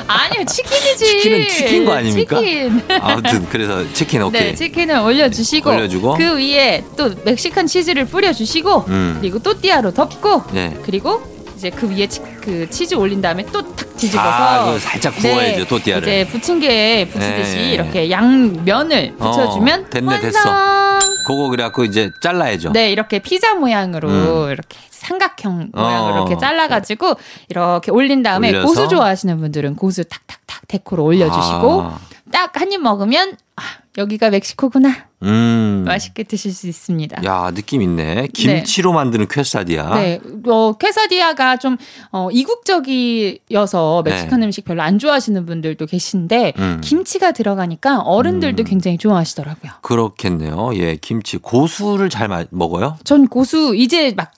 [0.07, 0.97] 아니요 치킨이지.
[0.97, 2.39] 치킨은 튀긴 거 아닙니까?
[2.39, 2.81] 치킨.
[3.01, 4.41] 아무튼 그래서 치킨 오케이.
[4.41, 6.15] 네 치킨을 올려주시고 올려주고.
[6.15, 9.17] 그 위에 또 멕시칸 치즈를 뿌려주시고 음.
[9.19, 10.77] 그리고 또띠아로 덮고 네.
[10.83, 11.34] 그리고
[11.65, 15.57] 이제 그 위에 치, 그 치즈 올린 다음에 또 탁 뒤집어서 아, 그거 살짝 구워야죠,
[15.59, 16.07] 네, 또띠아를.
[16.07, 17.71] 이제 부침개에 붙이듯이 네.
[17.73, 20.31] 이렇게 양면을 어, 붙여주면 됐네, 완성.
[20.31, 20.99] 됐어.
[21.25, 22.71] 그거 그래갖고 이제 잘라야죠.
[22.73, 24.51] 네, 이렇게 피자 모양으로 음.
[24.51, 25.81] 이렇게 삼각형 어.
[25.81, 27.15] 모양으로 이렇게 잘라가지고
[27.49, 28.67] 이렇게 올린 다음에 올려서.
[28.67, 31.99] 고수 좋아하시는 분들은 고수 탁탁탁 데코로 올려주시고 아,
[32.31, 33.61] 딱한 입 먹으면 아,
[33.97, 35.83] 여기가 멕시코구나 음.
[35.87, 37.23] 맛있게 드실 수 있습니다.
[37.25, 38.27] 야, 느낌 있네.
[38.33, 39.95] 김치로 만드는 퀘사디아.
[39.95, 41.77] 네, 어, 퀘사디아가 좀
[42.11, 44.45] 어, 이국적이어서 멕시칸 네.
[44.47, 46.81] 음식 별로 안 좋아하시는 분들도 계신데 음.
[46.83, 48.65] 김치가 들어가니까 어른들도 음.
[48.65, 49.71] 굉장히 좋아하시더라고요.
[49.81, 50.71] 그렇겠네요.
[50.75, 52.97] 예, 김치 고수를 잘 마- 먹어요?
[53.03, 54.31] 전 고수 이제 막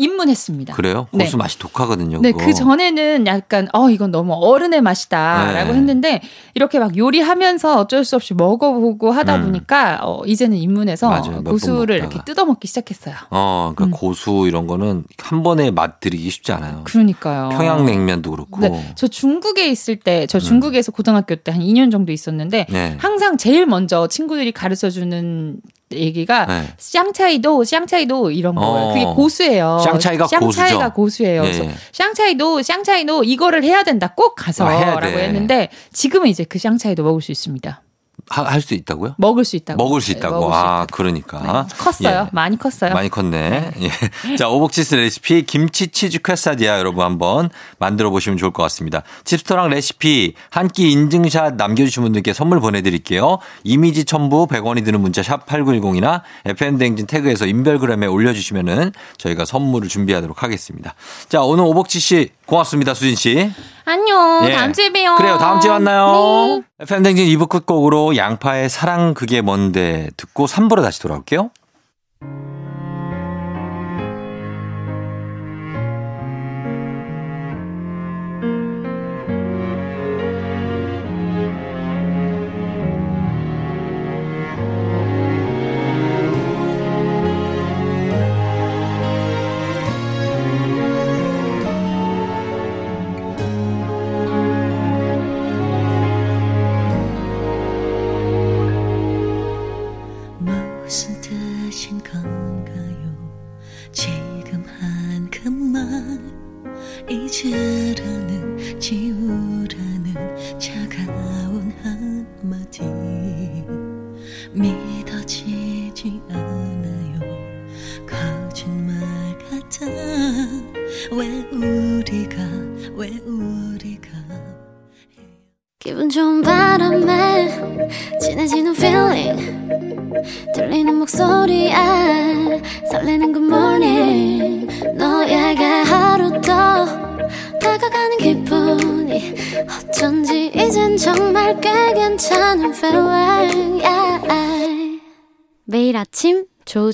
[0.00, 0.74] 입문했습니다.
[0.74, 1.06] 그래요?
[1.12, 1.24] 네.
[1.24, 2.20] 고수 맛이 독하거든요.
[2.22, 2.46] 네, 그거.
[2.46, 5.78] 그 전에는 약간 어 이건 너무 어른의 맛이다라고 네.
[5.78, 6.22] 했는데
[6.54, 9.42] 이렇게 막 요리하면서 어쩔 수 없이 먹어보고 하다 음.
[9.44, 11.44] 보니까 어, 이제는 입문해서 맞아요.
[11.44, 11.96] 고수를.
[11.98, 13.14] 이렇게 뜯어 먹기 시작했어요.
[13.30, 14.00] 어, 그러니까 음.
[14.00, 16.80] 고수 이런 거는 한 번에 맛 들이기 쉽지 않아요.
[16.84, 17.50] 그러니까요.
[17.50, 18.60] 평양냉면도 그렇고.
[18.60, 20.26] 네, 저 중국에 있을 때, 음.
[20.26, 22.94] 저 중국에서 고등학교 때 한 2년 정도 있었는데 네.
[22.98, 25.60] 항상 제일 먼저 친구들이 가르쳐 주는
[25.92, 26.62] 얘기가 네.
[26.78, 28.70] 샹차이도 샹차이도 이런 거예요.
[28.70, 28.92] 어.
[28.92, 29.78] 그게 고수예요.
[29.84, 30.92] 샹차이가 샹차이가 고수죠.
[30.94, 31.42] 고수예요.
[31.42, 31.74] 예, 그래서 예.
[31.92, 34.12] 샹차이도 샹차이도 이거를 해야 된다.
[34.16, 35.24] 꼭 아, 가서라고 돼.
[35.24, 37.82] 했는데 지금은 이제 그 샹차이도 먹을 수 있습니다.
[38.30, 39.16] 할 수 있다고요?
[39.18, 39.82] 먹을 수 있다고.
[39.82, 40.40] 먹을 수 네, 있다고.
[40.40, 40.86] 먹을 수 아, 있다고.
[40.92, 41.66] 그러니까.
[41.76, 42.26] 컸어요.
[42.26, 42.28] 예.
[42.32, 42.94] 많이 컸어요.
[42.94, 43.72] 많이 컸네.
[43.80, 44.36] 예.
[44.36, 49.02] 자, 오복치 씨 레시피 김치 치즈 퀘사디아 여러분 한번 만들어 보시면 좋을 것 같습니다.
[49.24, 53.38] 집스토랑 레시피 한 끼 인증샷 남겨주신 분들께 선물 보내드릴게요.
[53.64, 60.94] 이미지 첨부 100원이 드는 문자 샵 8910이나 FM대행진 태그해서 인별그램에 올려주시면은 저희가 선물을 준비하도록 하겠습니다.
[61.28, 62.94] 자, 오늘 오복치 씨 고맙습니다.
[62.94, 63.52] 수진 씨.
[63.84, 64.44] 안녕.
[64.48, 64.52] 예.
[64.52, 65.14] 다음 주에 봬요.
[65.14, 65.38] 그래요.
[65.38, 66.56] 다음 주에 만나요.
[66.56, 66.62] 네.
[66.80, 71.50] FM댕진 2부 끝곡으로 양파의 사랑 그게 뭔데 듣고 3부로 다시 돌아올게요.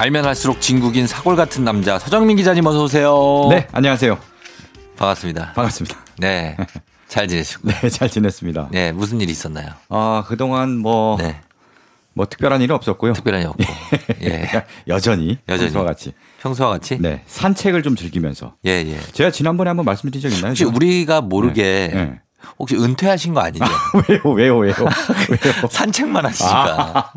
[0.00, 3.48] 알면 할수록 진국인 사골 같은 남자 서정민 기자님 어서 오세요.
[3.50, 4.18] 네, 안녕하세요.
[4.96, 5.52] 반갑습니다.
[5.52, 5.98] 반갑습니다.
[6.16, 6.56] 네.
[7.06, 7.68] 잘 지내시고.
[7.82, 8.68] 네, 잘 지냈습니다.
[8.70, 9.68] 네, 무슨 일 있었나요?
[9.90, 11.42] 아, 그동안 뭐, 네.
[12.14, 13.12] 뭐 특별한 일은 없었고요.
[13.12, 13.62] 특별한 일 없고.
[14.24, 14.48] 예.
[14.88, 15.68] 여전히, 여전히.
[15.70, 16.14] 평소와 같이.
[16.40, 16.96] 평소와 같이?
[16.98, 18.54] 네, 산책을 좀 즐기면서.
[18.64, 18.98] 예, 예.
[19.12, 20.52] 제가 지난번에 한번 말씀드린 적 있나요?
[20.52, 20.72] 혹시 제가?
[20.74, 22.20] 우리가 모르게 네, 네.
[22.58, 23.64] 혹시 은퇴하신 거 아니죠?
[24.08, 24.74] 왜요, 왜요, 왜요?
[25.30, 25.68] 왜요?
[25.70, 27.12] 산책만 하시니까.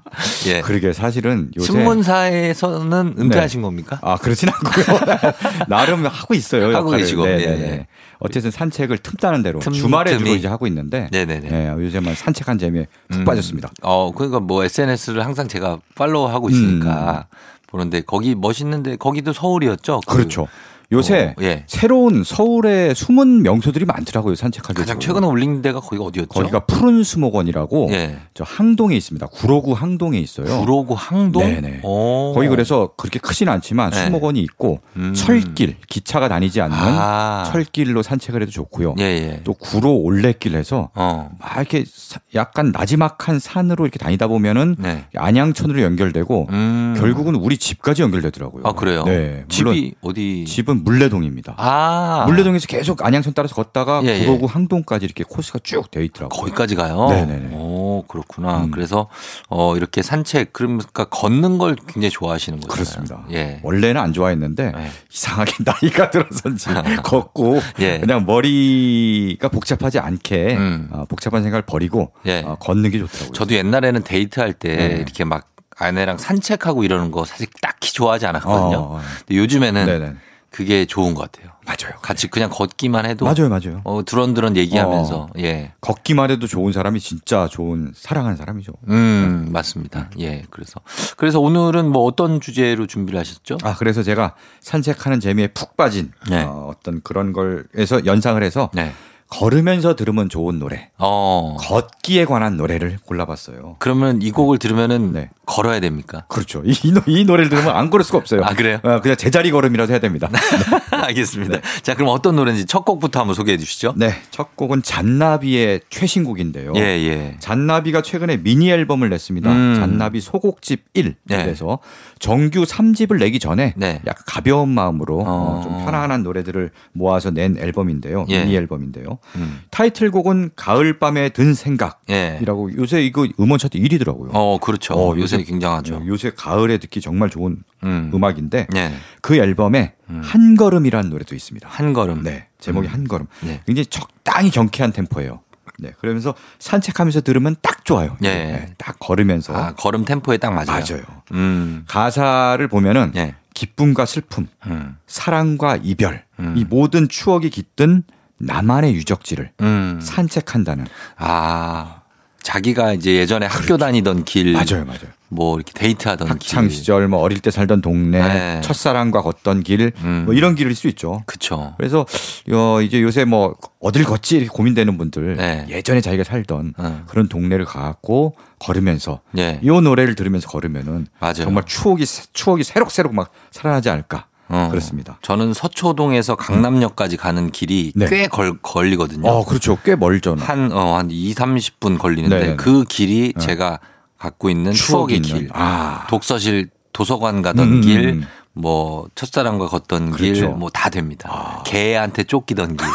[0.47, 0.62] 예.
[0.62, 3.99] 그러게 사실은 요새 신문사에서는 은퇴하신 겁니까?
[4.01, 4.99] 아 그렇진 않고요.
[5.67, 6.75] 나름 하고 있어요.
[6.75, 6.91] 하고.
[6.91, 7.55] 계시고, 네, 예, 네, 예.
[7.55, 7.88] 네.
[8.19, 10.29] 어쨌든 산책을 틈따는 대로 틈- 주말에 주로.
[10.31, 11.49] 이제 하고 있는데 네네네.
[11.49, 13.25] 네, 요새만 산책한 재미에 푹 음.
[13.25, 13.69] 빠졌습니다.
[13.81, 17.25] 어, 그러니까 뭐 SNS를 항상 제가 팔로우하고 있으니까
[17.67, 20.01] 보는데 거기 멋있는데 거기도 서울이었죠?
[20.07, 20.17] 그 음.
[20.17, 20.47] 그렇죠.
[20.93, 21.63] 요새 어, 예.
[21.67, 24.73] 새로운 서울의 숨은 명소들이 많더라고요 산책하기.
[24.79, 26.29] 가장 최근에 올린 데가 거기가 어디였죠?
[26.29, 28.17] 거기가 푸른 수목원이라고 예.
[28.34, 29.27] 저 항동에 있습니다.
[29.27, 30.60] 구로구 항동에 있어요.
[30.60, 31.43] 구로구 항동?
[31.43, 31.79] 네네.
[31.84, 32.34] 오.
[32.36, 34.06] 거기 그래서 그렇게 크진 않지만 네.
[34.06, 35.13] 수목원이 있고 음.
[35.15, 37.49] 철길 기차가 다니지 않는 아.
[37.51, 38.95] 철길로 산책을 해도 좋고요.
[38.99, 39.41] 예, 예.
[39.43, 41.29] 또 구로 올레길 해서 어.
[41.39, 45.06] 막 이렇게 사- 약간 나지막한 산으로 이렇게 다니다 보면은 네.
[45.15, 46.95] 안양천으로 연결되고 음.
[46.97, 48.63] 결국은 우리 집까지 연결되더라고요.
[48.65, 49.03] 아, 그래요?
[49.06, 49.43] 네.
[49.49, 50.45] 집이 어디?
[50.45, 51.55] 집은 물레동입니다.
[51.57, 52.25] 아.
[52.27, 54.25] 물레동에서 계속 안양천 따라서 걷다가 예, 예.
[54.25, 56.39] 구로구 항동까지 이렇게 코스가 쭉 되어 있더라고요.
[56.39, 57.07] 거기까지 가요?
[57.09, 57.55] 네네네.
[57.55, 58.65] 오, 그렇구나.
[58.65, 58.71] 음.
[58.71, 59.07] 그래서,
[59.49, 62.71] 어, 이렇게 산책, 그러니까 걷는 걸 굉장히 좋아하시는 거죠.
[62.71, 63.25] 그렇습니다.
[63.31, 63.59] 예.
[63.63, 64.91] 원래는 안 좋아했는데 네.
[65.11, 66.69] 이상하게 나이가 들어서인지
[67.03, 67.99] 걷고 예.
[67.99, 70.89] 그냥 머리가 복잡하지 않게 음.
[70.91, 72.41] 어, 복잡한 생각을 버리고 예.
[72.45, 73.31] 어, 걷는 게 좋더라고요.
[73.31, 74.86] 저도 옛날에는 데이트할 때 네.
[74.97, 78.77] 이렇게 막 아내랑 산책하고 이러는 거 사실 딱히 좋아하지 않았거든요.
[78.77, 79.01] 어, 어.
[79.25, 80.13] 근데 요즘에는 네네.
[80.54, 81.51] 그게 좋은 것 같아요.
[81.66, 81.97] 맞아요.
[82.04, 83.82] 같이 그냥 걷기만 해도 맞아요, 맞아요.
[83.86, 85.30] 어, 두런두런 얘기하면서 어.
[85.39, 85.72] 예.
[85.82, 88.72] 걷기만 해도 좋은 사람이 진짜 좋은 사랑하는 사람이죠.
[88.89, 90.12] 음, 맞습니다.
[90.20, 90.43] 예.
[90.51, 90.80] 그래서
[91.18, 93.58] 그래서 오늘은 뭐 어떤 주제로 준비를 하셨죠?
[93.64, 96.43] 아 그래서 제가 산책하는 재미에 푹 빠진 네.
[96.43, 98.93] 어, 어떤 그런 걸에서 연상을 해서 네.
[99.39, 101.57] 걸으면서 들으면 좋은 노래, 어.
[101.59, 103.77] 걷기에 관한 노래를 골라봤어요.
[103.79, 105.29] 그러면 이 곡을 들으면은 네.
[105.45, 106.25] 걸어야 됩니까?
[106.29, 106.61] 그렇죠.
[106.65, 107.01] 이, 이, 노-
[107.34, 108.41] 노래를 들으면 안 걸을 수가 없어요.
[108.43, 108.79] 아, 그래요?
[108.84, 110.29] 어, 그냥 제자리 걸음이라도 해야 됩니다.
[110.91, 111.59] 알겠습니다.
[111.81, 113.93] 자, 그럼 어떤 노래인지 첫 곡부터 한번 소개해 주시죠.
[113.97, 116.73] 네, 첫 곡은 잔나비의 최신곡인데요.
[116.75, 117.36] 예, 예.
[117.39, 119.51] 잔나비가 최근에 미니 앨범을 냈습니다.
[119.51, 119.75] 음.
[119.79, 121.15] 잔나비 소곡집 1.
[121.23, 121.43] 네.
[121.43, 121.79] 그래서
[122.19, 124.01] 정규 3집을 내기 전에 네.
[124.05, 125.23] 약간 가벼운 마음으로 어.
[125.25, 128.25] 어, 좀 편안한 노래들을 모아서 낸 앨범인데요.
[128.29, 128.41] 예.
[128.43, 129.17] 미니 앨범인데요.
[129.36, 129.61] 음.
[129.71, 132.76] 타이틀곡은 가을밤에 든 생각이라고 예.
[132.78, 134.30] 요새 이거 음원 차트 1위더라고요.
[134.34, 134.93] 어, 그렇죠.
[134.93, 136.03] 어, 요새 요새- 굉장하죠.
[136.07, 138.11] 요새 가을에 듣기 정말 좋은 음.
[138.13, 138.24] 음.
[138.24, 138.91] 악인데 예.
[139.21, 141.67] 그 앨범에 한 걸음이라는 노래도 있습니다.
[141.67, 142.24] 한 걸음.
[142.24, 143.26] 네, 제목이 한 걸음.
[143.41, 143.61] 네.
[143.65, 145.41] 굉장히 적당히 경쾌한 템포예요.
[145.80, 148.15] 네, 그러면서 산책하면서 들으면 딱 좋아요.
[148.24, 148.28] 예.
[148.30, 150.67] 네, 딱 걸으면서 아, 걸음 템포에 딱 맞아요.
[150.67, 151.01] 맞아요.
[151.32, 151.84] 음.
[151.88, 153.36] 가사를 보면은 예.
[153.55, 154.97] 기쁨과 슬픔, 음.
[155.07, 156.53] 사랑과 이별, 음.
[156.57, 158.03] 이 모든 추억이 깃든
[158.39, 159.99] 나만의 유적지를 음.
[160.01, 160.86] 산책한다는.
[161.17, 162.01] 아.
[162.43, 164.51] 자기가 이제 예전에 학교 다니던 길.
[164.51, 165.13] 맞아요, 맞아요.
[165.29, 166.77] 뭐 이렇게 데이트하던 학창 길.
[166.77, 168.61] 시절, 뭐 어릴 때 살던 동네, 네.
[168.61, 170.23] 첫사랑과 걷던 길, 음.
[170.25, 171.23] 뭐 이런 길일 수 있죠.
[171.25, 171.73] 그쵸.
[171.77, 172.05] 그래서
[172.51, 175.65] 어, 이제 요새 뭐 어딜 걷지 이렇게 고민되는 분들 네.
[175.69, 177.03] 예전에 자기가 살던 어.
[177.07, 179.59] 그런 동네를 가고 걸으면서 예.
[179.63, 181.36] 이 노래를 들으면서 걸으면은 맞아요.
[181.36, 182.03] 정말 추억이
[182.34, 184.70] 추억이 새록새록 막 살아나지 않을까 어.
[184.70, 185.18] 그렇습니다.
[185.24, 188.08] 저는 서초동에서 강남역까지 가는 길이 네.
[188.08, 189.28] 꽤 걸, 걸리거든요.
[189.28, 190.36] 어 그렇죠 꽤 멀죠.
[190.39, 192.56] 한, 어, 한 2, 30분 걸리는데 네네네.
[192.58, 193.80] 그 길이 제가
[194.20, 195.30] 갖고 있는 추억의 있는.
[195.30, 195.49] 길.
[195.54, 196.06] 아.
[196.08, 198.28] 독서실 도서관 가던 음, 길, 음.
[198.56, 200.54] 뭐 첫사랑과 걷던 길, 그렇죠.
[200.56, 201.64] 뭐다 됩니다.
[201.66, 202.88] 개한테 쫓기던 길.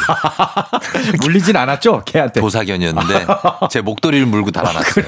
[1.22, 2.40] 물리진 않았죠 개한테.
[2.40, 3.26] 도사견이었는데
[3.70, 5.04] 제 목도리를 물고 달아났어요.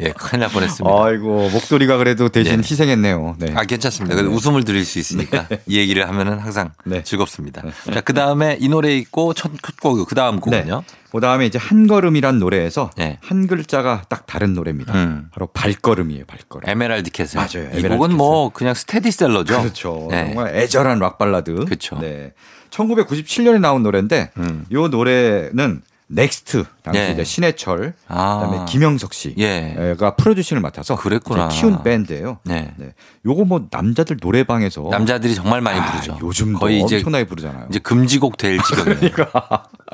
[0.00, 1.04] 예, 큰일 날 뻔했습니다.
[1.04, 2.68] 아이고 목도리가 그래도 대신 네.
[2.68, 3.36] 희생했네요.
[3.38, 3.52] 네.
[3.56, 4.14] 아, 괜찮습니다.
[4.14, 7.02] 그래도 웃음을 드릴 수 있으니까 이 얘기를 하면은 항상 네.
[7.02, 7.62] 즐겁습니다.
[7.92, 10.84] 자, 그 다음에 이 노래 있고 첫, 첫 곡, 그 다음 곡은요?
[11.12, 13.18] 그 다음에 이제 한 걸음이란 노래에서 네.
[13.20, 14.94] 한 글자가 딱 다른 노래입니다.
[14.94, 15.28] 음.
[15.32, 16.68] 바로 발걸음이에요, 발걸음.
[16.68, 17.38] 에메랄드 캐슬.
[17.38, 19.60] 맞아요, 이 에메랄드 곡은 뭐 그냥 스테디셀러죠.
[19.60, 20.08] 그렇죠.
[20.10, 20.26] 네.
[20.26, 21.64] 정말 애절한 락 발라드.
[21.64, 21.98] 그렇죠.
[21.98, 22.32] 네.
[22.70, 24.64] 1997년에 나온 노래인데 음.
[24.70, 25.82] 이 노래는
[26.12, 27.10] 넥스트 당시 예.
[27.12, 28.40] 이제 신해철 아.
[28.40, 29.94] 그다음에 김영석 씨가 예.
[30.18, 31.48] 프로듀싱을 맡아서 그랬구나.
[31.48, 32.38] 키운 밴드예요.
[32.44, 32.72] 네.
[32.76, 32.92] 네.
[33.24, 36.18] 요거 뭐 남자들 노래방에서 남자들이 정말 많이 아, 부르죠.
[36.20, 37.66] 요즘도 거의 이제 엄청나게 부르잖아요.
[37.70, 39.14] 이제 금지곡 될 지경이에요.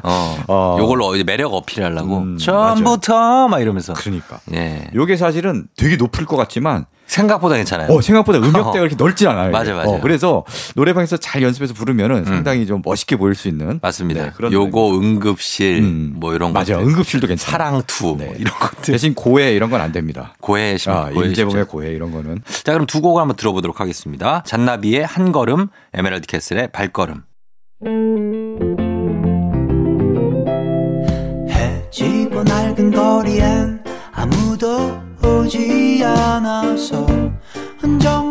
[0.02, 0.36] 어.
[0.48, 0.76] 어.
[0.80, 3.92] 요걸 어, 이제 매력 어필하려고 음, 처음부터 막 이러면서.
[3.92, 4.88] 그러니까 예.
[4.94, 6.86] 요게 사실은 되게 높을 것 같지만
[7.16, 7.92] 생각보다 괜찮아요.
[7.92, 9.48] 어, 생각보다 음역대가 그렇게 넓진 않아요.
[9.48, 9.52] 이게.
[9.52, 9.88] 맞아요, 맞아요.
[9.96, 10.44] 어, 그래서
[10.74, 14.22] 노래방에서 잘 연습해서 부르면은 상당히 좀 멋있게 보일 수 있는 맞습니다.
[14.24, 16.12] 네, 그런 요거 응급실 음.
[16.16, 16.62] 뭐 이런 거.
[16.62, 16.84] 맞아요.
[16.86, 17.52] 응급실도 괜찮아요.
[17.52, 18.26] 사랑투 네.
[18.26, 18.92] 뭐 이런 것들.
[18.92, 20.34] 대신 고해 이런 건 안 됩니다.
[20.40, 21.66] 고해 심 아, 임재범의.
[21.66, 24.42] 고해 이런 거는 자, 그럼 두 곡을 한번 들어보도록 하겠습니다.
[24.46, 27.22] 잔나비의 한 걸음, 에메랄드 캐슬의 발걸음.
[31.50, 37.04] 해지고 낡은 거리엔 아무도 오지 않아서
[37.78, 38.25] 흔적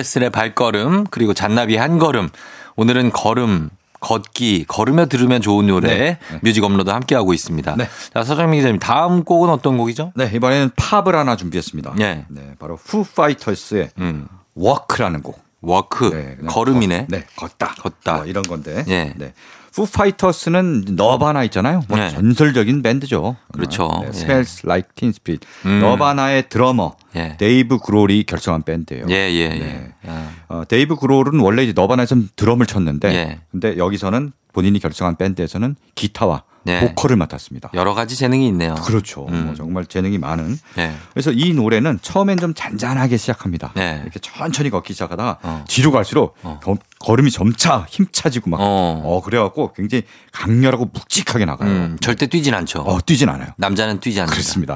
[0.00, 2.30] 캐슬의 발걸음, 그리고 잔나비의 한 걸음.
[2.76, 3.68] 오늘은 걸음,
[4.00, 6.18] 걷기, 걸으며 들으면 좋은 노래, 네.
[6.42, 7.76] 뮤직 업로드 함께 하고 있습니다.
[7.76, 7.86] 네.
[8.14, 10.12] 자, 서정민 기자님, 다음 곡은 어떤 곡이죠?
[10.16, 11.94] 네 이번에는 팝을 하나 준비했습니다.
[11.98, 12.24] 네.
[12.28, 15.38] 네, 바로 푸 파이터스의 음, Walk라는 곡.
[15.60, 16.98] Walk, 네, 걸음이네.
[17.00, 17.74] 걷- 네, 걷다.
[17.74, 18.16] 걷다.
[18.16, 18.82] 뭐 이런 건데.
[18.88, 19.12] 예.
[19.18, 19.34] 네.
[19.72, 21.82] 푸 파이터스는 너바나 있잖아요.
[21.88, 22.10] 뭐 네.
[22.10, 23.36] 전설적인 밴드죠.
[23.52, 23.88] 그렇죠.
[24.02, 24.08] 네, 예.
[24.10, 25.46] Smells Like Teen Spirit.
[25.66, 25.80] 음.
[25.80, 27.36] 너바나의 드러머 예.
[27.38, 29.06] 데이브 그롤이 결성한 밴드예요.
[29.10, 29.48] 예, 예, 예.
[29.58, 29.92] 네.
[30.06, 33.40] 아, 어, 데이브 그롤은 원래 이제 너바나에서 드럼을 쳤는데, 예.
[33.50, 36.80] 근데 여기서는 본인이 결성한 밴드에서는 기타와 네.
[36.80, 37.70] 보컬을 맡았습니다.
[37.74, 38.74] 여러 가지 재능이 있네요.
[38.74, 39.26] 그렇죠.
[39.28, 39.46] 음.
[39.46, 40.58] 뭐 정말 재능이 많은.
[40.76, 40.94] 네.
[41.12, 43.72] 그래서 이 노래는 처음엔 좀 잔잔하게 시작합니다.
[43.74, 44.00] 네.
[44.02, 45.64] 이렇게 천천히 걷기 시작하다가 어.
[45.68, 46.60] 뒤로 갈수록 어.
[46.62, 49.00] 거- 걸음이 점차 힘차지고 막, 어.
[49.04, 50.02] 어, 그래갖고 굉장히
[50.32, 51.70] 강렬하고 묵직하게 나가요.
[51.70, 52.80] 음, 절대 뛰진 않죠.
[52.80, 53.48] 어, 뛰진 않아요.
[53.56, 54.32] 남자는 뛰지 않는다.
[54.34, 54.74] 그렇습니다.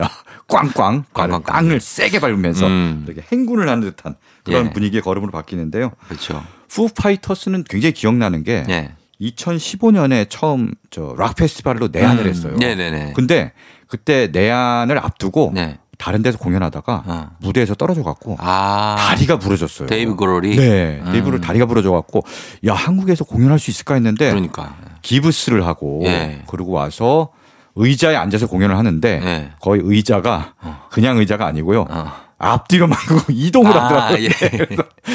[0.00, 0.10] 야,
[0.46, 1.42] 꽝꽝, 꽝 꽝꽝.
[1.42, 3.04] 땅을 세게 밟으면서 음.
[3.08, 4.14] 이렇게 행군을 하는 듯한
[4.44, 4.70] 그런 예.
[4.70, 5.90] 분위기의 걸음으로 바뀌는데요.
[6.06, 6.44] 그렇죠.
[6.68, 8.92] 푸 파이터스는 굉장히 기억나는 게 예.
[9.20, 12.56] 2015년에 처음 저락 페스티벌로 내한을 음, 했어요.
[12.58, 13.12] 네네네.
[13.14, 13.52] 근데
[13.86, 15.78] 그때 내한을 앞두고 네.
[15.98, 17.30] 다른 데서 공연하다가 어.
[17.40, 18.96] 무대에서 떨어져 갖고 아.
[18.98, 19.88] 다리가 부러졌어요.
[19.88, 20.56] 데이브 그롤이?
[20.56, 21.00] 네.
[21.04, 21.12] 음.
[21.12, 22.22] 데이브 그롤 다리가 부러져 갖고
[22.66, 24.76] 야, 한국에서 공연할 수 있을까 했는데 그러니까.
[25.02, 26.42] 기부스를 하고 예.
[26.48, 27.30] 그러고 와서
[27.76, 29.52] 의자에 앉아서 공연을 하는데 예.
[29.60, 30.54] 거의 의자가
[30.90, 31.86] 그냥 의자가 아니고요.
[31.88, 32.25] 어.
[32.38, 32.98] 앞뒤로 막
[33.30, 34.24] 이동을 아, 하더라고요.
[34.24, 34.30] 예.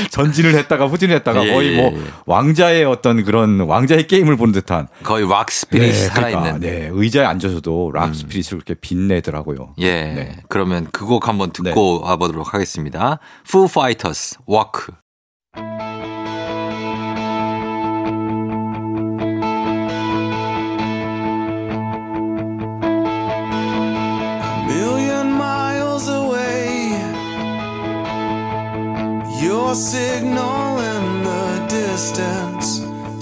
[0.09, 2.03] 전진을 했다가 후진했다가 예, 거의 예, 뭐 예.
[2.26, 6.43] 왕좌의 어떤 그런 왕좌의 게임을 보는 듯한 거의 rock spirit이 네, 살아있는.
[6.43, 9.76] 그러니까, 네, 의자에 앉아서도 rock spirit을 그렇게 빛내더라고요.
[9.78, 9.91] 예.
[10.03, 10.38] 네.
[10.49, 13.19] 그러면 그 곡 한번 듣고 와보도록 하겠습니다.
[13.45, 14.93] Foo Fighters, Walk.
[29.41, 32.79] Your signal in the distance,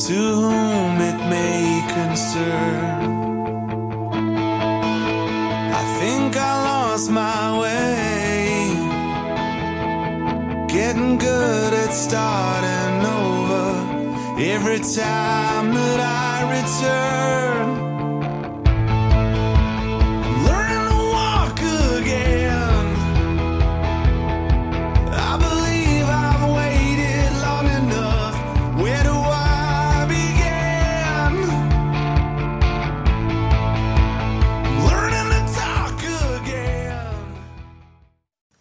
[0.08, 3.00] to whom it may concern.
[5.72, 8.76] I think I lost my way,
[10.68, 17.79] getting good at starting over every time that I return.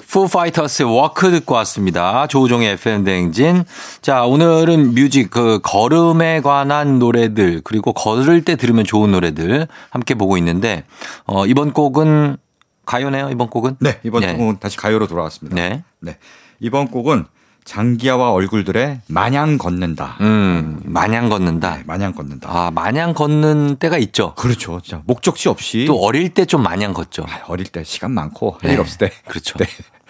[0.09, 2.27] Foo Fighters의 Walk 듣고 왔습니다.
[2.29, 3.65] 조우종의 FM 대행진.
[4.01, 10.39] 자, 오늘은 뮤직, 그, 걸음에 관한 노래들, 그리고 걸을 때 들으면 좋은 노래들 함께 보고
[10.39, 10.85] 있는데,
[11.27, 12.39] 어, 이번 곡은
[12.87, 13.77] 가요네요, 이번 곡은?
[13.81, 14.35] 네, 이번 네.
[14.35, 15.55] 곡은 다시 가요로 돌아왔습니다.
[16.01, 16.17] 네.
[16.59, 17.27] 이번 곡은
[17.67, 20.17] 장기하와 얼굴들의 마냥 걷는다.
[20.23, 21.77] 음, 마냥 걷는다.
[21.77, 22.49] 네, 마냥 걷는다.
[22.51, 24.35] 아, 마냥 걷는 때가 있죠.
[24.37, 24.81] 그렇죠.
[24.81, 27.27] 진짜 목적지 없이 또 어릴 때 좀 마냥 걷죠.
[27.29, 29.59] 아, 어릴 때 시간 많고 할 네, 일 없을 때 그렇죠.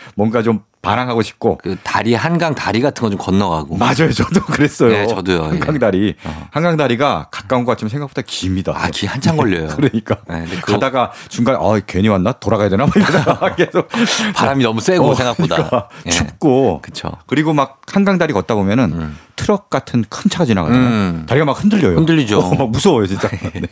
[0.07, 0.13] 네.
[0.15, 3.77] 뭔가 좀 반항하고 싶고 그 다리, 한강 다리 같은 거 좀 건너가고.
[3.77, 4.13] 맞아요.
[4.13, 4.91] 저도 그랬어요.
[4.91, 5.45] 네, 저도요.
[5.47, 5.49] 예.
[5.49, 6.15] 한강 다리.
[6.25, 6.49] 어.
[6.53, 8.73] 한강 다리가 가까운 것 같지만 생각보다 깁니다.
[8.77, 9.67] 아, 기 한참 걸려요.
[9.77, 13.89] 그러니까 네, 그거- 가다가 중간에 어 괜히 왔나 돌아가야 되나 막 이러다가 계속
[14.37, 15.57] 바람이 너무 세고 어, 생각보다.
[15.57, 16.11] 그러니까 예.
[16.11, 17.11] 춥고 그쵸.
[17.27, 19.19] 그리고 막 한강 다리 걷다 보면은 음.
[19.35, 20.87] 트럭 같은 큰 차가 지나가잖아요.
[20.89, 21.27] 음.
[21.29, 21.97] 다리가 막 흔들려요.
[21.97, 22.39] 흔들리죠.
[22.41, 23.29] 어, 막 무서워요 진짜.
[23.29, 23.63] 네.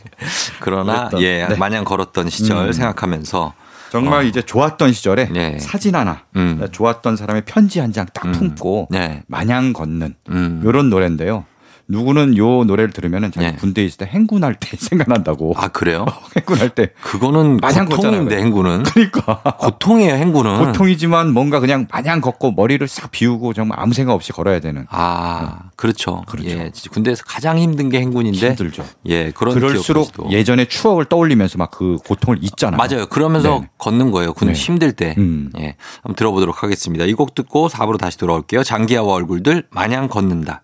[0.60, 1.54] 그러나 그랬던, 예 네.
[1.56, 2.72] 마냥 걸었던 시절 음.
[2.72, 3.52] 생각하면서
[3.97, 4.22] 정말 어.
[4.22, 5.59] 이제 좋았던 시절에 네.
[5.59, 6.66] 사진 하나, 음.
[6.70, 8.32] 좋았던 사람의 편지 한 장딱 음.
[8.32, 9.22] 품고 네.
[9.26, 10.61] 마냥 걷는 음.
[10.64, 11.44] 요런 노래인데요.
[11.89, 13.55] 누구는 요 노래를 들으면은 자기 네.
[13.57, 15.55] 군대에 있을 때 행군할 때 생각난다고.
[15.57, 16.05] 아 그래요?
[16.37, 16.91] 행군할 때.
[17.03, 18.39] 그거는 마냥 고통인데.
[18.39, 20.64] 행군은 그러니까 고통이에요 행군은.
[20.66, 24.87] 고통이지만 뭔가 그냥 마냥 걷고 머리를 싹 비우고 정말 아무 생각 없이 걸어야 되는.
[24.91, 26.22] 아 그렇죠.
[26.26, 26.49] 그렇죠.
[26.49, 28.39] 예, 진짜 군대에서 가장 힘든 게 행군인데.
[28.49, 28.84] 힘들죠.
[29.07, 30.32] 예 그런 그럴수록 기억도.
[30.32, 32.78] 예전의 추억을 떠올리면서 막 그 고통을 잊잖아요.
[32.78, 33.07] 맞아요.
[33.07, 33.68] 그러면서 네.
[33.76, 34.32] 걷는 거예요.
[34.32, 34.55] 군 네.
[34.55, 35.14] 힘들 때.
[35.18, 35.51] 음.
[35.59, 35.76] 예.
[36.03, 37.05] 한번 들어보도록 하겠습니다.
[37.05, 38.62] 이 곡 듣고 4부로 다시 돌아올게요.
[38.62, 40.62] 장기하와 얼굴들 마냥 걷는다.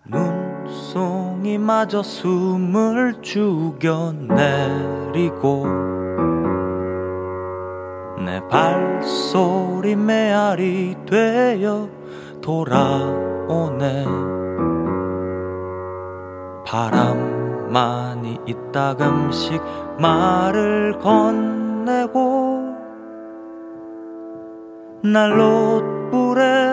[0.73, 5.67] 눈송이 마저 숨을 죽여 내리고
[8.25, 11.87] 내 발소리 메아리 되어
[12.41, 14.05] 돌아오네.
[16.65, 19.61] 바람만이 이따금씩
[19.99, 22.73] 말을 건네고
[25.03, 26.63] 난롯불에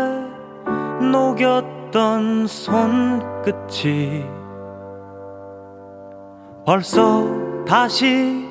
[1.12, 4.24] 녹였 던 손끝이
[6.64, 7.26] 벌써
[7.66, 8.48] 다시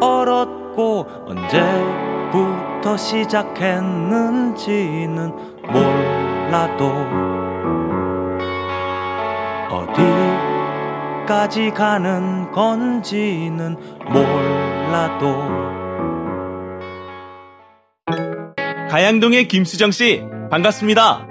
[0.00, 5.30] 얼었고 언제부터 시작했는지는
[5.70, 6.88] 몰라도
[11.26, 13.76] 어디까지 가는 건지는
[14.06, 15.34] 몰라도
[18.88, 21.27] 가양동의 김수정 씨 반갑습니다.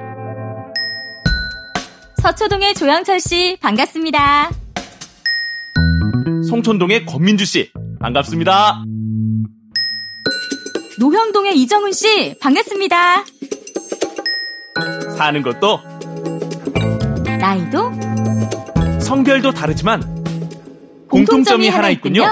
[2.27, 4.49] 서초동의 조영철 씨 반갑습니다.
[6.49, 7.71] 송촌동의 권민주 씨
[8.01, 8.83] 반갑습니다.
[10.99, 13.23] 노형동의 이정훈 씨 반갑습니다.
[15.15, 15.79] 사는 것도
[17.39, 17.93] 나이도
[18.99, 20.03] 성별도 다르지만
[21.09, 22.25] 공통점이 하나 있군요.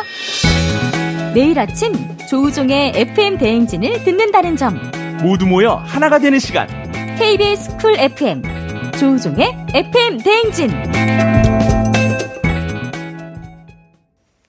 [1.34, 1.94] 매일 아침
[2.30, 4.78] 조우종의 FM 대행진을 듣는다는 점.
[5.24, 6.68] 모두 모여 하나가 되는 시간.
[7.18, 8.65] KBS 쿨 FM
[9.00, 10.70] 조우종의 FM 대행진.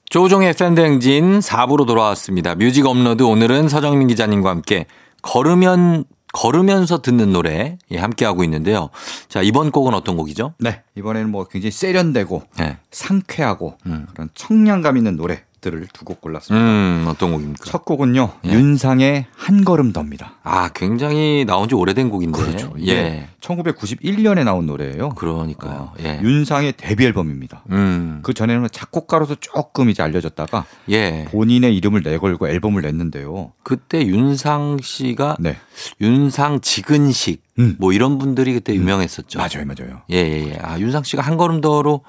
[0.09, 2.55] 조우종의 FM대행진 4부로 돌아왔습니다.
[2.55, 4.87] 뮤직 업로드 오늘은 서정민 기자님과 함께
[5.23, 8.91] 걸으면 걸으면서 듣는 노래 예, 함께 하고 있는데요.
[9.29, 10.55] 자, 이번 곡은 어떤 곡이죠?
[10.59, 10.83] 네.
[10.95, 12.79] 이번에는 뭐 굉장히 세련되고 네.
[12.91, 14.07] 상쾌하고 음.
[14.13, 16.65] 그런 청량감 있는 노래 들을 두 곡 골랐습니다.
[16.65, 17.65] 음, 어떤 곡입니까?
[17.65, 18.31] 첫 곡은요.
[18.47, 18.51] 예.
[18.51, 20.35] 윤상의 한 걸음 더입니다.
[20.43, 22.39] 아, 굉장히 나온 지 오래된 곡인데.
[22.39, 22.73] 그렇죠.
[22.81, 22.89] 예.
[22.89, 23.29] 예.
[23.41, 25.11] 1991년에 나온 노래예요.
[25.11, 25.93] 그러니까요.
[26.01, 26.21] 예.
[26.23, 27.63] 윤상의 데뷔 앨범입니다.
[27.71, 28.21] 음.
[28.23, 31.27] 그 전에는 작곡가로서 조금 이제 알려졌다가 예.
[31.31, 33.53] 본인의 이름을 내걸고 앨범을 냈는데요.
[33.63, 35.57] 그때 윤상 씨가 네.
[36.01, 37.77] 윤상 지근식 음.
[37.79, 39.39] 뭐 이런 분들이 그때 유명했었죠.
[39.39, 40.03] 맞아요, 맞아요.
[40.11, 40.59] 예, 예, 예.
[40.61, 42.03] 아, 윤상 씨가 한 걸음 더로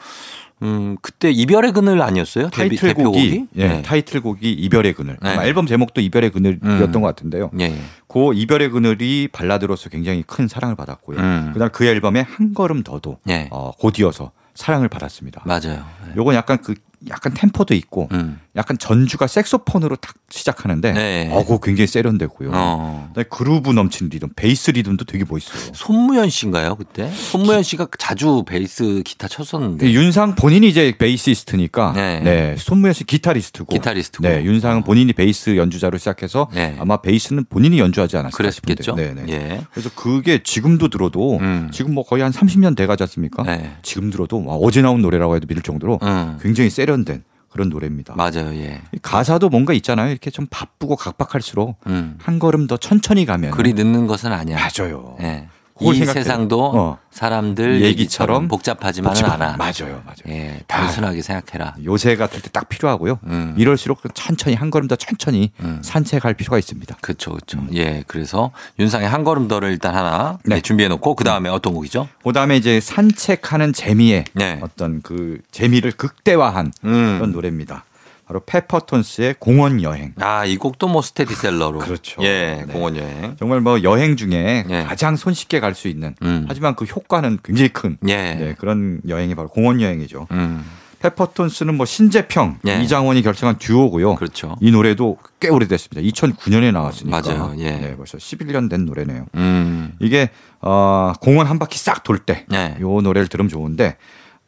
[0.64, 2.50] 음, 그때 이별의 그늘 아니었어요?
[2.50, 3.48] 타이틀곡이?
[3.58, 3.82] 예, 네.
[3.84, 5.18] 타이틀곡이 이별의 그늘.
[5.22, 5.36] 네.
[5.44, 7.02] 앨범 제목도 이별의 그늘이었던 음.
[7.02, 7.52] 것 같은데요.
[7.60, 7.78] 예, 예.
[8.08, 11.20] 그 이별의 그늘이 발라드로서 굉장히 큰 사랑을 받았고요.
[11.20, 11.52] 음.
[11.54, 13.50] 그다음 그 앨범에 한 걸음 더도 예.
[13.52, 15.44] 어, 곧이어서 사랑을 받았습니다.
[15.46, 15.86] 맞아요.
[16.08, 16.14] 예.
[16.16, 16.74] 요건 약간 그
[17.10, 18.40] 약간 템포도 있고 음.
[18.58, 21.30] 약간 전주가 색소폰으로 딱 시작하는데 네.
[21.32, 22.50] 어, 그거 굉장히 세련되고요.
[22.54, 23.14] 어.
[23.30, 25.74] 그루브 넘치는 리듬, 베이스 리듬도 되게 멋있어요.
[25.74, 27.10] 손무현 씨인가요, 그때?
[27.12, 29.92] 손무현 씨가 자주 베이스 기타 쳤었는데.
[29.92, 32.20] 윤상 본인이 이제 베이시스트니까 네.
[32.22, 32.56] 네.
[32.58, 34.28] 손무현 씨 기타리스트고 기타리스트고.
[34.28, 36.76] 네, 윤상은 본인이 베이스 연주자로 시작해서 네.
[36.80, 38.96] 아마 베이스는 본인이 연주하지 않았을까 그랬겠죠?
[38.96, 39.14] 싶은데.
[39.14, 39.34] 네, 네.
[39.34, 39.62] 예.
[39.72, 41.70] 그래서 그게 지금도 들어도 음.
[41.72, 43.44] 지금 뭐 거의 한 30년 돼 가지 않습니까?
[43.44, 43.78] 네.
[43.84, 46.40] 지금 들어도 와, 어제 나온 노래라고 해도 믿을 정도로 음.
[46.42, 47.24] 굉장히 세련된
[47.58, 48.14] 그런 노래입니다.
[48.16, 48.82] 맞아요, 예.
[48.94, 50.12] 이 가사도 뭔가 있잖아요.
[50.12, 52.16] 이렇게 좀 바쁘고 각박할수록 음.
[52.22, 54.58] 한 걸음 더 천천히 가면 그리 늦는 것은 아니야.
[54.58, 55.18] 맞아요.
[55.22, 55.48] 예.
[55.80, 56.24] 이 생각해요.
[56.24, 56.98] 세상도 어.
[57.12, 59.58] 사람들 얘기처럼 얘기처럼 복잡하지만은 복잡- 않아.
[59.58, 60.16] 맞아요, 맞아요.
[60.30, 61.76] 예, 단순하게 생각해라.
[61.84, 63.20] 요새 같을 때 딱 필요하고요.
[63.26, 63.54] 음.
[63.58, 65.80] 이럴수록 천천히 한 걸음 더 천천히 음.
[65.84, 66.96] 산책할 필요가 있습니다.
[67.02, 67.60] 그렇죠, 그렇죠.
[67.74, 70.56] 예, 그래서 윤상의 한 걸음 더를 일단 하나 네.
[70.56, 72.08] 네, 준비해 놓고 그 다음에 어떤 곡이죠?
[72.24, 74.60] 그 다음에 이제 산책하는 재미에 네.
[74.62, 77.16] 어떤 그 재미를 극대화한 음.
[77.20, 77.84] 그런 노래입니다.
[78.28, 80.14] 바로 페퍼톤스의 공원 여행.
[80.20, 81.80] 아, 이 곡도 뭐 스테디셀러로.
[81.80, 82.22] 그렇죠.
[82.24, 82.74] 예, 네.
[82.74, 83.38] 공원 여행.
[83.40, 84.84] 정말 뭐 여행 중에 예.
[84.84, 86.46] 가장 손쉽게 갈 수 있는 음.
[86.48, 88.34] 하지만 그 효과는 굉장히 큰 예.
[88.34, 90.28] 네, 그런 여행이 바로 공원 여행이죠.
[90.32, 90.66] 음,
[91.00, 92.82] 페퍼톤스는 뭐 신재평, 예.
[92.82, 94.16] 이장원이 결성한 듀오고요.
[94.16, 94.56] 그렇죠.
[94.60, 96.02] 이 노래도 꽤 오래됐습니다.
[96.10, 97.22] 2009년에 나왔으니까.
[97.22, 97.54] 맞아요.
[97.60, 97.72] 예.
[97.78, 99.26] 네, 벌써 11년 된 노래네요.
[99.36, 102.76] 음, 이게 어, 공원 한 바퀴 싹 돌때 네.
[102.82, 103.98] 요 노래를 들으면 좋은데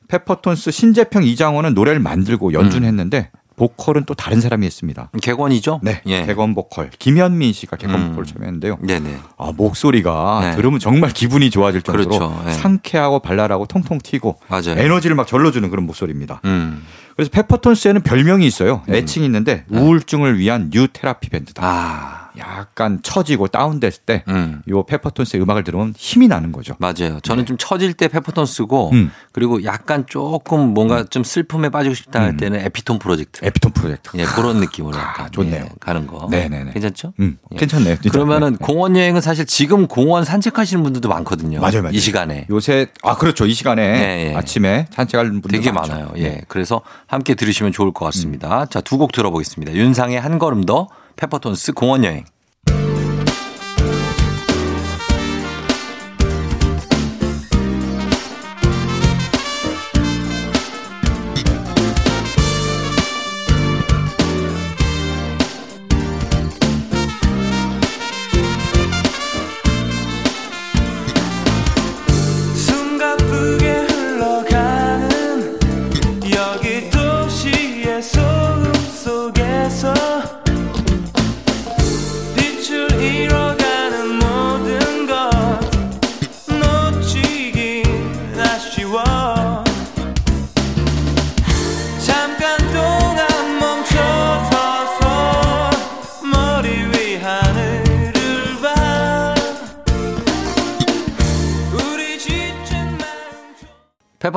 [0.08, 3.30] 페퍼톤스 신재평 이장원은 노래를 만들고 연주는 했는데
[3.60, 5.10] 보컬은 또 다른 사람이 했습니다.
[5.22, 5.82] 객원이죠?
[5.84, 6.26] 네, 예.
[6.26, 8.10] 객원 보컬 김현민 씨가 객원 음.
[8.10, 8.78] 보컬 참여했는데요.
[8.82, 9.18] 네네.
[9.38, 10.56] 아, 목소리가 네.
[10.56, 12.42] 들으면 정말 기분이 좋아질 정도로 그렇죠.
[12.46, 12.54] 네.
[12.54, 14.78] 상쾌하고 발랄하고 통통 튀고 맞아요.
[14.78, 16.40] 에너지를 막 절로주는 그런 목소리입니다.
[16.46, 16.86] 음.
[17.18, 18.82] 그래서 페퍼톤스에는 별명이 있어요.
[18.88, 21.62] 애칭이 있는데 우울증을 위한 new therapy 밴드다.
[21.66, 24.62] 아, 약간 처지고 다운됐을 때 음.
[24.70, 26.76] 요 페퍼톤스의 음악을 들으면 힘이 나는 거죠.
[26.80, 27.20] 맞아요.
[27.22, 29.12] 저는 좀 처질 때 페퍼톤스고 음.
[29.32, 33.44] 그리고 약간 조금 뭔가 좀 슬픔에 빠지고 싶다 할 때는 에피톤 프로젝트.
[33.44, 34.10] 에피톤 프로젝트.
[34.18, 35.64] 예, 그런 느낌으로 약간 아, 좋네요.
[35.66, 36.28] 예, 가는 거.
[36.30, 36.72] 네네네.
[36.72, 37.14] 괜찮죠?
[37.20, 37.58] 음, 예.
[37.58, 37.96] 괜찮네요.
[37.96, 38.10] 진짜.
[38.12, 38.66] 그러면은 네, 네.
[38.66, 41.60] 공원 여행은 사실 지금 공원 산책하시는 분들도 많거든요.
[41.60, 41.96] 맞아요, 맞아요.
[41.96, 42.46] 이 시간에.
[42.50, 44.36] 요새 아 그렇죠 이 시간에 네, 예.
[44.36, 46.12] 아침에 산책하는 분들 되게 많아요.
[46.18, 46.42] 예.
[46.48, 48.66] 그래서 함께 들으시면 좋을 것 같습니다.
[48.68, 49.74] 자, 두 곡 들어보겠습니다.
[49.74, 52.24] 윤상의 한 걸음 더, 페퍼톤스 공원 여행.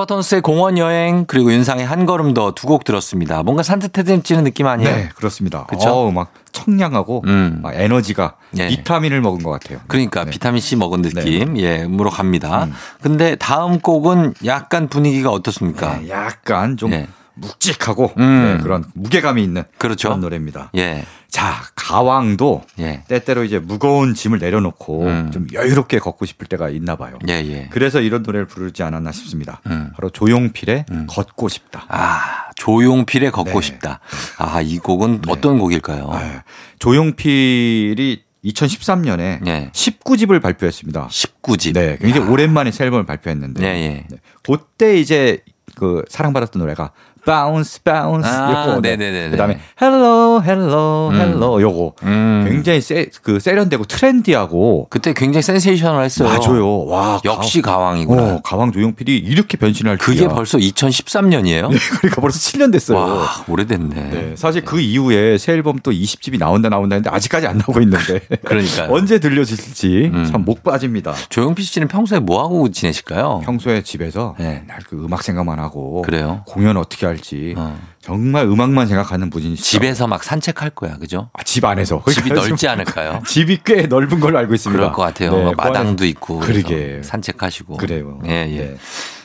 [0.02, 3.42] 페퍼톤스의 공원 여행, 그리고 윤상의 한 걸음 더 두 곡 들었습니다.
[3.42, 4.90] 뭔가 산뜻해지는 느낌 아니에요?
[4.94, 5.66] 네 그렇습니다.
[5.86, 7.60] 어우, 막 청량하고 음.
[7.62, 8.68] 막 에너지가 예.
[8.68, 9.78] 비타민을 먹은 것 같아요.
[9.88, 10.30] 그러니까 네.
[10.30, 12.64] 비타민 C 먹은 느낌, 예, 음으로 갑니다.
[12.64, 12.72] 음.
[13.02, 15.98] 근데 다음 곡은 약간 분위기가 어떻습니까?
[15.98, 17.08] 네, 약간 좀 예.
[17.42, 18.56] 묵직하고 음.
[18.56, 20.08] 네, 그런 무게감이 있는 그렇죠.
[20.08, 20.70] 그런 노래입니다.
[20.76, 25.30] 예, 자 가왕도 예, 때때로 이제 무거운 짐을 내려놓고 음.
[25.32, 27.18] 좀 여유롭게 걷고 싶을 때가 있나 봐요.
[27.28, 27.68] 예, 예.
[27.70, 29.60] 그래서 이런 노래를 부르지 않았나 싶습니다.
[29.66, 29.90] 음.
[29.94, 31.06] 바로 조용필의 음.
[31.08, 31.84] 걷고 싶다.
[31.88, 33.66] 아, 조용필의 걷고 네.
[33.66, 34.00] 싶다.
[34.38, 36.08] 아, 이 곡은 어떤 곡일까요?
[36.10, 36.42] 아,
[36.78, 39.70] 조용필이 2013년에 예.
[39.72, 41.08] 19집을 발표했습니다.
[41.08, 41.74] 19집.
[41.74, 44.06] 네, 굉장히 오랜만에 새 앨범을 발표했는데 예, 예.
[44.08, 45.38] 네, 그때 이제
[45.76, 46.92] 그 사랑받았던 노래가
[47.24, 49.30] Bounce Bounce 아, 요거 네네네네.
[49.30, 51.20] 그다음에 Hello Hello 음.
[51.20, 52.46] Hello 요거 음.
[52.48, 56.28] 굉장히 세, 그 세련되고 트렌디하고 그때 굉장히 센세이셔널 했어요.
[56.28, 56.84] 맞아요.
[56.86, 58.22] 와 역시 가, 가왕이구나.
[58.22, 60.34] 어, 가왕 조용필이 이렇게 변신할 그게 줄이야.
[60.34, 61.68] 벌써 2013년이에요?
[62.00, 62.98] 그러니까 벌써 7년 됐어요.
[62.98, 63.94] 와, 오래됐네.
[64.10, 68.20] 네, 사실 그 이후에 새 앨범 또 20집이 나온다 나온다 했는데 아직까지 안 나오고 있는데
[68.44, 68.88] 그러니까요.
[68.92, 70.24] 언제 들려질지 음.
[70.30, 71.14] 참 목 빠집니다.
[71.28, 73.42] 조용필 씨는 평소에 뭐 하고 지내실까요?
[73.44, 74.62] 평소에 집에서 네.
[74.66, 76.42] 맨날 그 음악 생각만 하고 그래요?
[76.46, 77.78] 공연 어떻게 할지 어.
[78.00, 81.30] 정말 음악만 생각하는 분이 집에서 막 산책할 거야, 그죠?
[81.32, 83.22] 아, 집 안에서 집이 그러니까 넓지 않을까요?
[83.26, 84.78] 집이 꽤 넓은 걸로 알고 있습니다.
[84.78, 85.36] 그럴 것 같아요.
[85.36, 86.40] 네, 막 마당도 있고.
[86.40, 87.76] 그러게 산책하시고.
[87.76, 88.20] 그래요.
[88.26, 88.58] 예, 예.
[88.58, 88.76] 네.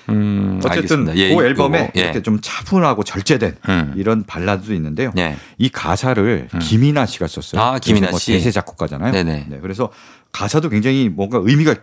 [0.10, 1.18] 음, 어쨌든 알겠습니다.
[1.18, 2.02] 예, 그 앨범에 요거, 예.
[2.02, 3.94] 이렇게 좀 차분하고 절제된 음.
[3.98, 5.12] 이런 발라드도 있는데요.
[5.18, 5.36] 예.
[5.58, 7.62] 이 가사를 김이나 씨가 썼어요.
[7.62, 8.32] 아, 김이나 뭐 씨.
[8.32, 9.12] 대세 작곡가잖아요.
[9.12, 9.46] 네네.
[9.50, 9.90] 네, 그래서
[10.32, 11.76] 가사도 굉장히 뭔가 의미가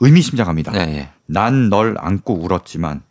[0.00, 0.72] 의미심장합니다.
[0.74, 1.08] 예, 예.
[1.26, 3.02] 난널 안고 울었지만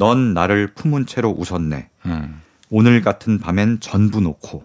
[0.00, 1.90] 넌 나를 품은 채로 웃었네.
[2.06, 2.40] 음.
[2.70, 4.64] 오늘 같은 밤엔 전부 놓고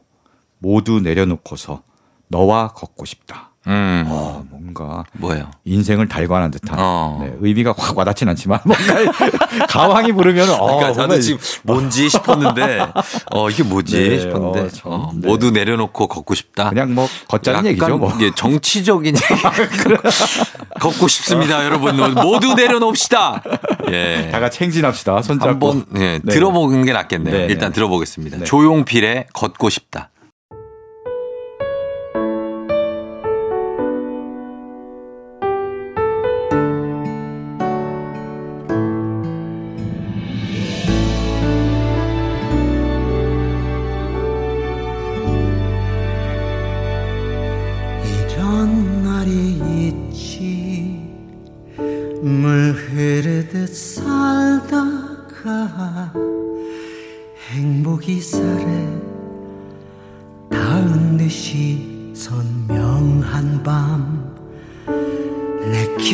[0.59, 1.83] 모두 내려놓고서
[2.29, 3.51] 너와 걷고 싶다.
[3.67, 4.05] 음.
[4.07, 5.49] 어, 뭔가 뭐예요?
[5.63, 7.19] 인생을 달관한 듯한 어.
[7.21, 8.93] 네, 의미가 확 와닿진 않지만 뭔가
[9.67, 12.85] 가왕이 부르면 어, 그러니까 나도 지금 뭔지 싶었는데
[13.31, 15.27] 어 이게 뭐지 네, 싶었는데 어, 참, 어, 네.
[15.27, 16.69] 모두 내려놓고 걷고 싶다.
[16.69, 17.97] 그냥 뭐 걷자는 얘기죠.
[17.97, 18.13] 뭐.
[18.21, 19.15] 예, 정치적인.
[20.79, 21.95] 걷고 싶습니다, 여러분.
[22.15, 23.43] 모두 내려놓읍시다.
[23.91, 24.29] 예.
[24.31, 25.21] 다 같이 행진합시다.
[25.21, 25.49] 손잡고.
[25.49, 26.33] 한번 예, 네.
[26.33, 27.35] 들어보는 게 낫겠네요.
[27.35, 27.75] 네, 일단 네.
[27.75, 28.37] 들어보겠습니다.
[28.37, 28.43] 네.
[28.45, 30.09] 조용필의 걷고 싶다.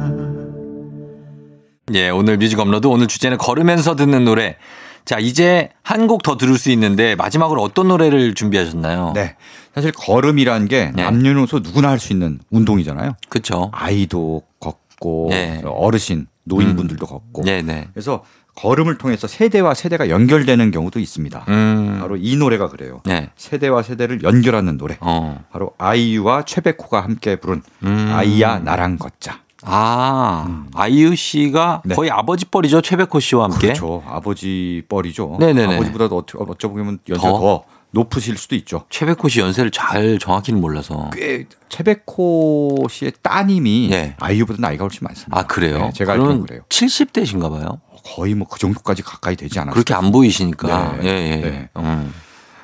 [1.93, 4.57] 예, 오늘 뮤직 업로드 오늘 주제는 걸으면서 듣는 노래.
[5.05, 9.13] 자, 이제 한 곡 더 들을 수 있는데 마지막으로 어떤 노래를 준비하셨나요?
[9.15, 9.37] 네.
[9.75, 11.03] 사실 걸음이라는 게 네.
[11.05, 13.13] 남녀노소 누구나 할 수 있는 운동이잖아요.
[13.29, 13.71] 그렇죠.
[13.75, 14.84] 아이도 걷고
[15.31, 15.63] 네.
[15.65, 17.43] 어르신, 노인분들도 걷고.
[17.45, 17.89] 네, 네.
[17.93, 18.25] 그래서
[18.55, 21.45] 걸음을 통해서 세대와 세대가 연결되는 경우도 있습니다.
[21.49, 21.99] 음.
[22.01, 23.01] 바로 이 노래가 그래요.
[23.05, 23.31] 네.
[23.37, 24.97] 세대와 세대를 연결하는 노래.
[25.01, 25.45] 어.
[25.51, 28.11] 바로 아이유와 최백호가 함께 부른 음.
[28.13, 29.41] 아이야 나랑 걷자.
[29.67, 31.95] 아, 아이유 씨가 네.
[31.95, 32.83] 거의 아버지 뻘이죠.
[32.83, 33.69] 최백호 씨와 함께.
[33.69, 34.03] 그렇죠.
[34.07, 35.39] 아버지 뻘이죠.
[35.41, 35.77] 네네네.
[35.77, 37.39] 아버지보다도 어쩌, 어쩌 보면 연세 더?
[37.41, 37.65] 더?
[37.95, 38.85] 높으실 수도 있죠.
[38.91, 41.11] 최백호 씨 연세를 잘 정확히는 몰라서.
[41.15, 44.17] 꽤 최백호 씨의 따님이 네.
[44.19, 45.39] 아이유보다 나이가 훨씬 많습니다.
[45.39, 45.79] 아, 그래요?
[45.79, 46.63] 네, 제가 알기로는 그러면 그래요.
[46.69, 47.81] 70대신가 봐요.
[48.05, 49.73] 거의 뭐 그 정도까지 가까이 되지 않았어요.
[49.73, 50.99] 그렇게 안 보이시니까.
[51.01, 51.05] 네.
[51.05, 51.37] 예, 예.
[51.37, 51.69] 네.
[51.79, 52.13] 음.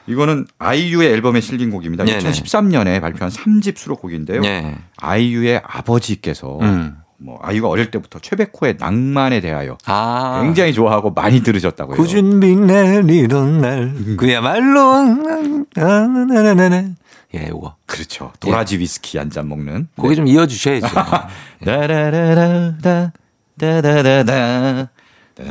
[0.07, 2.05] 이거는 아이유의 앨범에 실린 곡입니다.
[2.05, 2.19] 네네.
[2.31, 4.41] 2013년에 발표한 3집 수록곡인데요.
[4.41, 4.77] 네.
[4.99, 6.97] 아이유의 아버지께서 음.
[7.23, 10.41] 뭐 아이유가 어릴 때부터 최백호의 낭만에 대하여 아.
[10.43, 11.97] 굉장히 좋아하고 많이 들으셨다고요.
[11.97, 13.95] 그 준비 내리던 날.
[14.17, 15.65] 그야말로.
[15.75, 16.85] 나나나나나.
[17.35, 17.77] 예, 요거.
[17.87, 18.33] 그렇죠.
[18.41, 19.89] 도라지 위스키 한 잔 먹는.
[19.97, 20.89] 거기 좀 이어 주셔야죠.
[21.65, 23.13] 다라라라다
[23.59, 24.91] 다다다다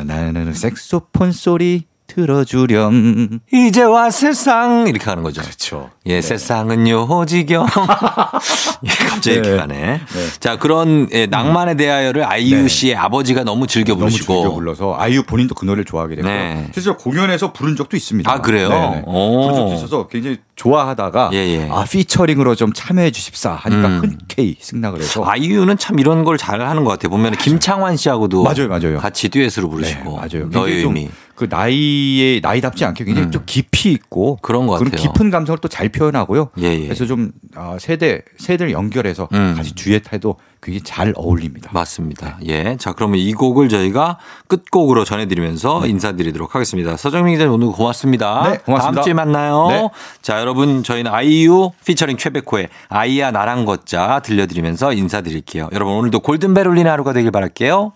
[0.04, 3.40] 나는 색소폰 소리 들어주렴.
[3.54, 4.88] 이제와 세상.
[4.88, 5.42] 이렇게 하는 거죠.
[5.42, 5.90] 그렇죠.
[6.08, 7.66] 예, 세상은 요지경.
[8.86, 9.58] 예, 갑자기 이렇게 네.
[9.58, 10.02] 가네.
[10.40, 12.68] 자, 그런 예, 낭만에 대하여를 아이유 네.
[12.68, 14.34] 씨의 아버지가 너무 즐겨 너무 부르시고.
[14.34, 16.34] 즐겨 불러서 아이유 본인도 그 노래를 좋아하게 됐고요.
[16.34, 16.68] 네.
[16.74, 18.30] 실제로 공연에서 부른 적도 있습니다.
[18.30, 18.68] 아, 그래요?
[19.06, 21.70] 부른 적도 있어서 굉장히 좋아하다가 예, 예.
[21.72, 24.00] 아 피처링으로 좀 참여해 주십사 하니까 음.
[24.02, 27.10] 흔쾌히 승낙을 해서 아이유는 참 이런 걸 잘 하는 것 같아요.
[27.10, 29.00] 보면 김창완 씨하고도 맞아요, 맞아요.
[29.00, 30.16] 같이 듀엣으로 네, 부르시고.
[30.18, 30.48] 맞아요.
[30.52, 31.10] 너의 의미.
[31.36, 33.32] 그 나이에 나이답지 않게 굉장히 음.
[33.32, 34.92] 좀 깊이 있고 그런 것 같아요.
[35.02, 36.50] 깊은 감성을 또 잘 표현하고요.
[36.60, 36.84] 예, 예.
[36.84, 39.54] 그래서 좀 아, 세대 세대를 연결해서 음.
[39.56, 41.70] 같이 듀엣해도 굉장히 잘 어울립니다.
[41.74, 42.38] 맞습니다.
[42.46, 42.76] 예.
[42.78, 46.98] 자, 그러면 이 곡을 저희가 끝곡으로 전해드리면서 인사드리도록 하겠습니다.
[46.98, 48.50] 서정민 기자님 오늘 고맙습니다.
[48.50, 49.02] 네, 고맙습니다.
[49.02, 49.68] 다음 주에 만나요.
[49.70, 49.90] 네.
[50.22, 55.70] 자, 여러분 저희는 아이유 피처링 최백호의 아이야 나랑 걷자 들려드리면서 인사드릴게요.
[55.72, 57.94] 여러분 오늘도 골든벨 울리는 하루가 되길 바랄게요.